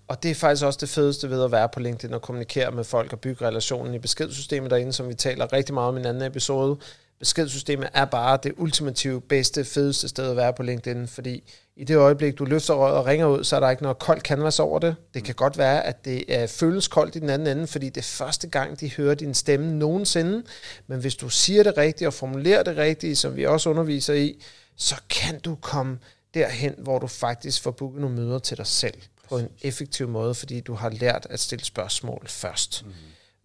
Og 0.07 0.24
det 0.24 0.31
er 0.31 0.36
faktisk 0.36 0.65
også 0.65 0.77
det 0.81 0.89
fedeste 0.89 1.29
ved 1.29 1.43
at 1.43 1.51
være 1.51 1.69
på 1.69 1.79
LinkedIn 1.79 2.13
og 2.13 2.22
kommunikere 2.22 2.72
med 2.72 2.84
folk 2.84 3.13
og 3.13 3.19
bygge 3.19 3.45
relationen 3.48 3.93
i 3.93 4.00
beskedssystemet 4.00 4.72
derinde, 4.72 4.93
som 4.93 5.10
vi 5.10 5.13
taler 5.13 5.53
rigtig 5.53 5.74
meget 5.74 5.88
om 5.89 5.98
i 5.98 6.00
en 6.00 6.05
anden 6.05 6.24
episode. 6.24 6.77
Beskedssystemet 7.19 7.89
er 7.93 8.05
bare 8.05 8.39
det 8.43 8.53
ultimative, 8.57 9.22
bedste, 9.22 9.65
fedeste 9.65 10.07
sted 10.07 10.29
at 10.29 10.36
være 10.36 10.53
på 10.53 10.63
LinkedIn, 10.63 11.07
fordi 11.07 11.43
i 11.75 11.84
det 11.84 11.95
øjeblik, 11.95 12.38
du 12.38 12.45
løfter 12.45 12.74
røret 12.74 12.98
og 12.98 13.05
ringer 13.05 13.27
ud, 13.27 13.43
så 13.43 13.55
er 13.55 13.60
der 13.60 13.69
ikke 13.69 13.84
noget 13.84 14.00
koldt 14.00 14.24
canvas 14.24 14.60
over 14.60 14.79
det. 14.79 14.95
Det 15.13 15.24
kan 15.24 15.36
godt 15.36 15.57
være, 15.57 15.86
at 15.86 16.05
det 16.05 16.24
er, 16.27 16.48
føles 16.48 16.88
koldt 16.88 17.15
i 17.15 17.19
den 17.19 17.29
anden 17.29 17.57
ende, 17.57 17.67
fordi 17.67 17.89
det 17.89 17.98
er 17.98 18.05
første 18.05 18.48
gang, 18.48 18.79
de 18.79 18.91
hører 18.91 19.15
din 19.15 19.34
stemme 19.34 19.74
nogensinde. 19.74 20.43
Men 20.88 21.00
hvis 21.00 21.15
du 21.15 21.29
siger 21.29 21.63
det 21.63 21.77
rigtigt 21.77 22.07
og 22.07 22.13
formulerer 22.13 22.63
det 22.63 22.77
rigtigt, 22.77 23.17
som 23.17 23.36
vi 23.36 23.45
også 23.45 23.69
underviser 23.69 24.13
i, 24.13 24.43
så 24.77 24.95
kan 25.10 25.39
du 25.39 25.55
komme 25.55 26.00
derhen, 26.34 26.75
hvor 26.77 27.00
du 27.00 27.07
faktisk 27.07 27.62
får 27.62 27.72
booket 27.72 28.01
nogle 28.01 28.15
møder 28.15 28.39
til 28.39 28.57
dig 28.57 28.67
selv 28.67 28.98
på 29.29 29.38
en 29.38 29.50
effektiv 29.62 30.07
måde, 30.07 30.36
fordi 30.36 30.60
du 30.60 30.74
har 30.74 30.89
lært 30.89 31.27
at 31.29 31.39
stille 31.39 31.65
spørgsmål 31.65 32.24
først. 32.27 32.86
Mm. 32.86 32.91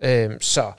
Øhm, 0.08 0.40
så, 0.40 0.72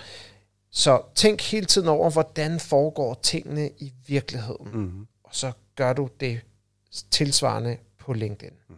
så 0.72 1.02
tænk 1.16 1.42
hele 1.42 1.66
tiden 1.66 1.88
over, 1.88 2.10
hvordan 2.10 2.60
foregår 2.60 3.20
tingene 3.24 3.70
i 3.78 3.94
virkeligheden, 4.08 4.72
Mm. 4.74 5.08
og 5.24 5.30
så 5.36 5.52
gør 5.76 5.94
du 5.94 6.10
det 6.20 6.40
tilsvarende 7.12 7.78
på 7.98 8.14
LinkedIn. 8.14 8.54
Mm. 8.70 8.76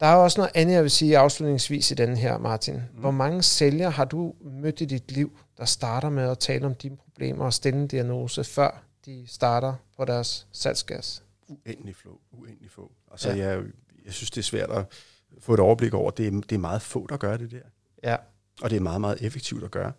Der 0.00 0.06
er 0.06 0.14
også 0.16 0.40
noget 0.40 0.50
andet, 0.54 0.74
jeg 0.74 0.82
vil 0.82 0.90
sige 0.90 1.18
afslutningsvis 1.18 1.90
i 1.90 1.94
den 1.94 2.16
her, 2.16 2.38
Martin. 2.38 2.74
Mm. 2.74 3.00
Hvor 3.00 3.10
mange 3.10 3.42
sælgere 3.42 3.90
har 3.90 4.04
du 4.04 4.34
mødt 4.40 4.80
i 4.80 4.84
dit 4.84 5.12
liv, 5.12 5.38
der 5.58 5.64
starter 5.64 6.10
med 6.10 6.30
at 6.30 6.38
tale 6.38 6.66
om 6.66 6.74
dine 6.74 6.96
problemer 6.96 7.44
og 7.44 7.52
stille 7.52 7.80
en 7.80 7.86
diagnose, 7.88 8.44
før 8.44 8.82
de 9.06 9.24
starter 9.26 9.74
på 9.96 10.04
deres 10.04 10.46
salgsgas? 10.52 11.22
Uendelig 11.48 11.96
få. 11.96 12.20
Uendelig 12.32 12.70
få. 12.70 12.92
Altså, 13.10 13.30
ja. 13.30 13.48
jeg, 13.48 13.62
jeg 14.04 14.12
synes, 14.12 14.30
det 14.30 14.38
er 14.38 14.42
svært 14.44 14.70
at 14.70 14.84
få 15.40 15.54
et 15.54 15.60
overblik 15.60 15.94
over. 15.94 16.10
Det 16.10 16.26
er, 16.26 16.30
det 16.30 16.52
er 16.52 16.58
meget 16.58 16.82
få, 16.82 17.06
der 17.06 17.16
gør 17.16 17.36
det 17.36 17.50
der. 17.50 17.60
Ja, 18.02 18.16
Og 18.62 18.70
det 18.70 18.76
er 18.76 18.80
meget, 18.80 19.00
meget 19.00 19.18
effektivt 19.22 19.64
at 19.64 19.70
gøre. 19.70 19.92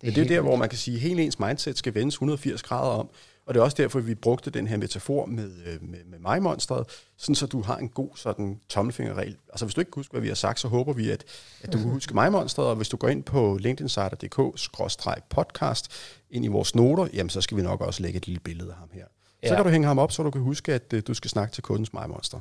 Det 0.00 0.06
Men 0.06 0.14
det 0.14 0.22
er 0.22 0.28
der, 0.28 0.40
hvor 0.40 0.56
man 0.56 0.68
kan 0.68 0.78
sige, 0.78 0.94
at 0.94 1.00
hele 1.00 1.22
ens 1.22 1.38
mindset 1.38 1.78
skal 1.78 1.94
vendes 1.94 2.14
180 2.14 2.62
grader 2.62 2.90
om. 2.90 3.08
Og 3.46 3.54
det 3.54 3.60
er 3.60 3.64
også 3.64 3.76
derfor, 3.82 4.00
vi 4.00 4.14
brugte 4.14 4.50
den 4.50 4.66
her 4.66 4.76
metafor 4.76 5.26
med, 5.26 5.50
øh, 5.66 5.82
med, 5.88 5.98
med 6.10 6.18
mig-monstret, 6.18 6.86
sådan 7.16 7.34
så 7.34 7.46
du 7.46 7.62
har 7.62 7.76
en 7.76 7.88
god 7.88 8.08
sådan 8.16 8.60
tommelfingerregel. 8.68 9.36
Altså 9.48 9.64
hvis 9.64 9.74
du 9.74 9.80
ikke 9.80 9.90
kan 9.90 10.00
huske, 10.00 10.12
hvad 10.12 10.20
vi 10.20 10.28
har 10.28 10.34
sagt, 10.34 10.60
så 10.60 10.68
håber 10.68 10.92
vi, 10.92 11.10
at, 11.10 11.24
at 11.62 11.72
du 11.72 11.78
kan 11.78 11.90
huske 11.90 12.14
mig-monstret, 12.14 12.66
og 12.66 12.76
hvis 12.76 12.88
du 12.88 12.96
går 12.96 13.08
ind 13.08 13.22
på 13.22 13.58
linkedinsider.dk-podcast 13.60 15.88
ind 16.30 16.44
i 16.44 16.48
vores 16.48 16.74
noter, 16.74 17.08
jamen 17.14 17.30
så 17.30 17.40
skal 17.40 17.56
vi 17.56 17.62
nok 17.62 17.80
også 17.80 18.02
lægge 18.02 18.16
et 18.16 18.26
lille 18.26 18.40
billede 18.40 18.70
af 18.70 18.76
ham 18.76 18.88
her. 18.92 19.04
Så 19.04 19.10
Ja. 19.42 19.54
kan 19.54 19.64
du 19.64 19.70
hænge 19.70 19.86
ham 19.86 19.98
op, 19.98 20.12
så 20.12 20.22
du 20.22 20.30
kan 20.30 20.40
huske, 20.40 20.74
at 20.74 20.92
øh, 20.92 21.02
du 21.06 21.14
skal 21.14 21.30
snakke 21.30 21.54
til 21.54 21.62
kundens 21.62 21.92
mig-monster. 21.92 22.40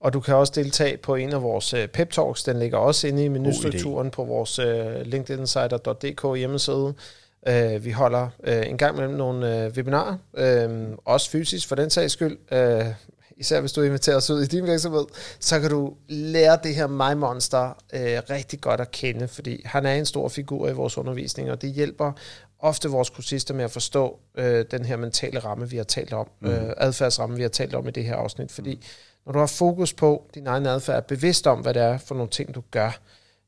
Og 0.00 0.12
du 0.12 0.20
kan 0.20 0.34
også 0.34 0.52
deltage 0.56 0.96
på 0.96 1.14
en 1.14 1.32
af 1.32 1.42
vores 1.42 1.74
øh, 1.74 1.88
pep 1.88 2.10
talks. 2.10 2.42
Den 2.44 2.58
ligger 2.58 2.78
også 2.78 3.06
inde 3.06 3.24
i 3.24 3.28
menustrukturen 3.28 4.10
på 4.10 4.24
vores 4.24 4.58
øh, 4.58 5.00
linkedinsider.dk 5.02 6.38
hjemmeside. 6.38 6.94
Øh, 7.48 7.84
vi 7.84 7.90
holder 7.90 8.28
øh, 8.44 8.66
en 8.66 8.78
gang 8.78 8.96
mellem 8.96 9.14
nogle 9.14 9.64
øh, 9.64 9.72
webinarer, 9.72 10.16
øh, 10.36 10.88
også 11.04 11.30
fysisk 11.30 11.68
for 11.68 11.74
den 11.74 11.90
sags 11.90 12.12
skyld, 12.12 12.38
øh, 12.52 12.86
især 13.36 13.60
hvis 13.60 13.72
du 13.72 13.82
inviterer 13.82 14.16
os 14.16 14.30
ud 14.30 14.42
i 14.42 14.46
din 14.46 14.66
virksomhed, 14.66 15.04
så 15.40 15.60
kan 15.60 15.70
du 15.70 15.94
lære 16.08 16.58
det 16.62 16.74
her 16.74 16.86
mig 16.86 17.18
monster 17.18 17.76
øh, 17.92 18.22
rigtig 18.30 18.60
godt 18.60 18.80
at 18.80 18.90
kende, 18.90 19.28
fordi 19.28 19.62
han 19.64 19.86
er 19.86 19.94
en 19.94 20.06
stor 20.06 20.28
figur 20.28 20.68
i 20.68 20.72
vores 20.72 20.98
undervisning, 20.98 21.50
og 21.50 21.62
det 21.62 21.72
hjælper 21.72 22.12
ofte 22.62 22.88
vores 22.88 23.10
kursister 23.10 23.54
med 23.54 23.64
at 23.64 23.70
forstå 23.70 24.18
øh, 24.34 24.64
den 24.70 24.84
her 24.84 24.96
mentale 24.96 25.38
ramme, 25.38 25.70
vi 25.70 25.76
har 25.76 25.84
talt 25.84 26.12
om, 26.12 26.28
mm. 26.40 26.48
øh, 26.48 26.72
adfærdsramme, 26.76 27.36
vi 27.36 27.42
har 27.42 27.48
talt 27.48 27.74
om 27.74 27.88
i 27.88 27.90
det 27.90 28.04
her 28.04 28.16
afsnit, 28.16 28.52
fordi 28.52 28.86
når 29.26 29.32
du 29.32 29.38
har 29.38 29.46
fokus 29.46 29.92
på 29.92 30.30
din 30.34 30.46
egen 30.46 30.66
adfærd, 30.66 30.96
er 30.96 31.00
bevidst 31.00 31.46
om, 31.46 31.60
hvad 31.60 31.74
det 31.74 31.82
er 31.82 31.98
for 31.98 32.14
nogle 32.14 32.30
ting, 32.30 32.54
du 32.54 32.62
gør, 32.70 33.00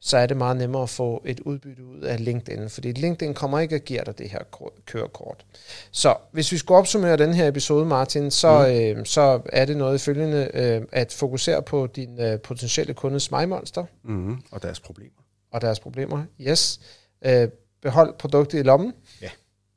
så 0.04 0.16
er 0.16 0.26
det 0.26 0.36
meget 0.36 0.56
nemmere 0.56 0.82
at 0.82 0.90
få 0.90 1.22
et 1.24 1.40
udbytte 1.40 1.84
ud 1.84 2.00
af 2.00 2.24
LinkedIn, 2.24 2.70
fordi 2.70 2.92
LinkedIn 2.92 3.34
kommer 3.34 3.58
ikke 3.58 3.74
at 3.74 3.84
give 3.84 4.00
dig 4.06 4.18
det 4.18 4.30
her 4.30 4.38
kørekort. 4.86 5.44
Så 5.90 6.16
hvis 6.32 6.52
vi 6.52 6.58
skulle 6.58 6.78
opsummere 6.78 7.16
den 7.16 7.34
her 7.34 7.48
episode, 7.48 7.86
Martin, 7.86 8.30
så, 8.30 8.58
mm. 8.58 8.98
øh, 9.00 9.06
så 9.06 9.40
er 9.52 9.64
det 9.64 9.76
noget 9.76 10.00
følgende 10.00 10.50
øh, 10.54 10.82
at 10.92 11.12
fokusere 11.12 11.62
på 11.62 11.86
din 11.86 12.20
øh, 12.20 12.40
potentielle 12.40 12.94
kundes 12.94 13.30
monster. 13.30 13.84
Mm, 14.02 14.36
og 14.50 14.62
deres 14.62 14.80
problemer. 14.80 15.22
Og 15.52 15.60
deres 15.60 15.80
problemer, 15.80 16.24
yes. 16.40 16.80
Øh, 17.24 17.48
behold 17.82 18.14
produktet 18.18 18.58
i 18.58 18.62
lommen. 18.62 18.92
Ja. 19.22 19.30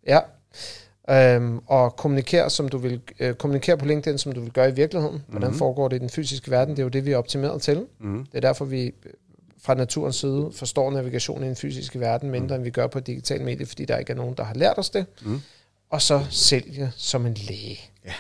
Ja. 0.08 0.20
Øhm, 1.10 1.60
og 1.68 1.96
kommunikere, 1.96 2.50
som 2.50 2.70
du 2.70 2.78
vil, 2.78 3.02
øh, 3.20 3.34
kommunikere 3.36 3.78
på 3.78 3.86
LinkedIn, 3.86 4.18
som 4.18 4.32
du 4.32 4.42
vil 4.42 4.52
gøre 4.52 4.70
i 4.70 4.74
virkeligheden. 4.74 5.24
Hvordan 5.28 5.50
mm. 5.50 5.58
foregår 5.58 5.88
det 5.88 5.96
i 5.96 6.00
den 6.00 6.10
fysiske 6.10 6.52
verden? 6.52 6.76
Det 6.76 6.80
er 6.80 6.84
jo 6.84 6.90
det, 6.90 7.06
vi 7.06 7.12
er 7.12 7.18
optimeret 7.18 7.62
til. 7.62 7.86
Mm. 8.00 8.26
Det 8.26 8.38
er 8.38 8.42
derfor, 8.42 8.66
vi 8.66 8.94
fra 9.58 9.74
naturens 9.74 10.16
side 10.16 10.52
forstår 10.54 10.92
navigation 10.92 11.44
i 11.44 11.48
den 11.48 11.56
fysiske 11.56 12.00
verden 12.00 12.32
mindre, 12.32 12.48
mm. 12.48 12.54
end 12.56 12.64
vi 12.64 12.70
gør 12.70 12.88
på 12.88 13.00
digital 13.00 13.42
medie, 13.42 13.66
fordi 13.66 13.86
der 13.86 13.98
ikke 13.98 14.12
er 14.12 14.18
nogen, 14.18 14.36
der 14.38 14.44
har 14.44 14.54
lært 14.54 14.78
os 14.78 14.90
det. 14.90 15.06
Mm. 15.22 15.42
Og 15.90 16.02
så 16.02 16.26
sælge 16.30 16.92
som 16.96 17.26
en 17.26 17.34
læge. 17.34 17.80
Ja. 18.06 18.14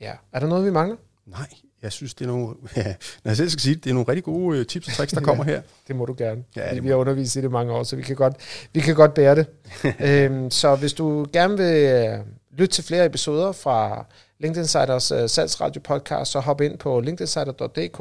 ja. 0.00 0.12
Er 0.32 0.40
der 0.40 0.46
noget, 0.46 0.64
vi 0.64 0.70
mangler? 0.70 0.96
Nej, 1.26 1.48
jeg 1.82 1.92
synes, 1.92 2.14
det 2.14 2.24
er 2.24 2.28
nogle, 2.28 2.54
ja, 2.76 2.94
når 3.24 3.30
jeg 3.30 3.36
selv 3.36 3.50
skal 3.50 3.60
sige 3.60 3.74
det, 3.74 3.84
det 3.84 3.90
er 3.90 3.94
nogle 3.94 4.08
rigtig 4.08 4.24
gode 4.24 4.58
øh, 4.58 4.66
tips 4.66 4.88
og 4.88 4.92
tricks, 4.94 5.12
der 5.12 5.20
kommer 5.20 5.44
her. 5.44 5.62
det 5.88 5.96
må 5.96 6.04
du 6.04 6.14
gerne. 6.18 6.44
Ja, 6.56 6.74
det 6.74 6.82
vi 6.82 6.88
har 6.88 6.94
undervist 6.94 7.36
i 7.36 7.40
det 7.40 7.50
mange 7.50 7.72
år, 7.72 7.82
så 7.82 7.96
vi 7.96 8.02
kan 8.02 8.16
godt, 8.16 8.34
vi 8.72 8.80
kan 8.80 8.94
godt 8.94 9.14
bære 9.14 9.34
det. 9.34 9.46
øhm, 10.08 10.50
så 10.50 10.76
hvis 10.76 10.92
du 10.92 11.26
gerne 11.32 11.56
vil 11.56 11.76
øh, 11.76 12.18
lytte 12.58 12.74
til 12.74 12.84
flere 12.84 13.06
episoder 13.06 13.52
fra 13.52 14.06
LinkedIn 14.38 14.62
Insiders 14.62 15.12
uh, 15.12 15.26
salgsradio 15.26 15.80
podcast, 15.84 16.30
så 16.30 16.40
hop 16.40 16.60
ind 16.60 16.78
på 16.78 17.00
linkedinsider.dk 17.00 18.00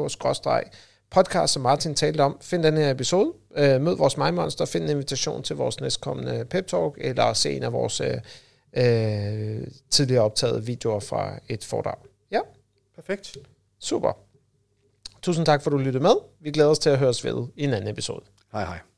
podcast, 1.11 1.53
som 1.53 1.61
Martin 1.61 1.95
talte 1.95 2.21
om. 2.21 2.37
Find 2.41 2.63
den 2.63 2.77
her 2.77 2.91
episode, 2.91 3.33
øh, 3.55 3.81
mød 3.81 3.97
vores 3.97 4.17
MyMonster, 4.17 4.65
find 4.65 4.83
en 4.83 4.89
invitation 4.89 5.43
til 5.43 5.55
vores 5.55 5.81
næstkommende 5.81 6.45
pep 6.45 6.67
talk, 6.67 6.97
eller 6.97 7.33
se 7.33 7.51
en 7.51 7.63
af 7.63 7.73
vores 7.73 8.01
øh, 8.01 8.17
øh, 8.73 9.67
tidligere 9.89 10.23
optaget 10.23 10.67
videoer 10.67 10.99
fra 10.99 11.39
et 11.49 11.63
foredrag. 11.63 11.97
Ja. 12.31 12.39
Perfekt. 12.95 13.37
Super. 13.79 14.13
Tusind 15.21 15.45
tak, 15.45 15.61
for 15.61 15.69
at 15.69 15.71
du 15.71 15.77
lyttede 15.77 16.03
med. 16.03 16.15
Vi 16.39 16.51
glæder 16.51 16.69
os 16.69 16.79
til 16.79 16.89
at 16.89 16.99
høres 16.99 17.25
ved 17.25 17.47
i 17.55 17.63
en 17.63 17.73
anden 17.73 17.89
episode. 17.89 18.25
Hej 18.51 18.65
hej. 18.65 18.88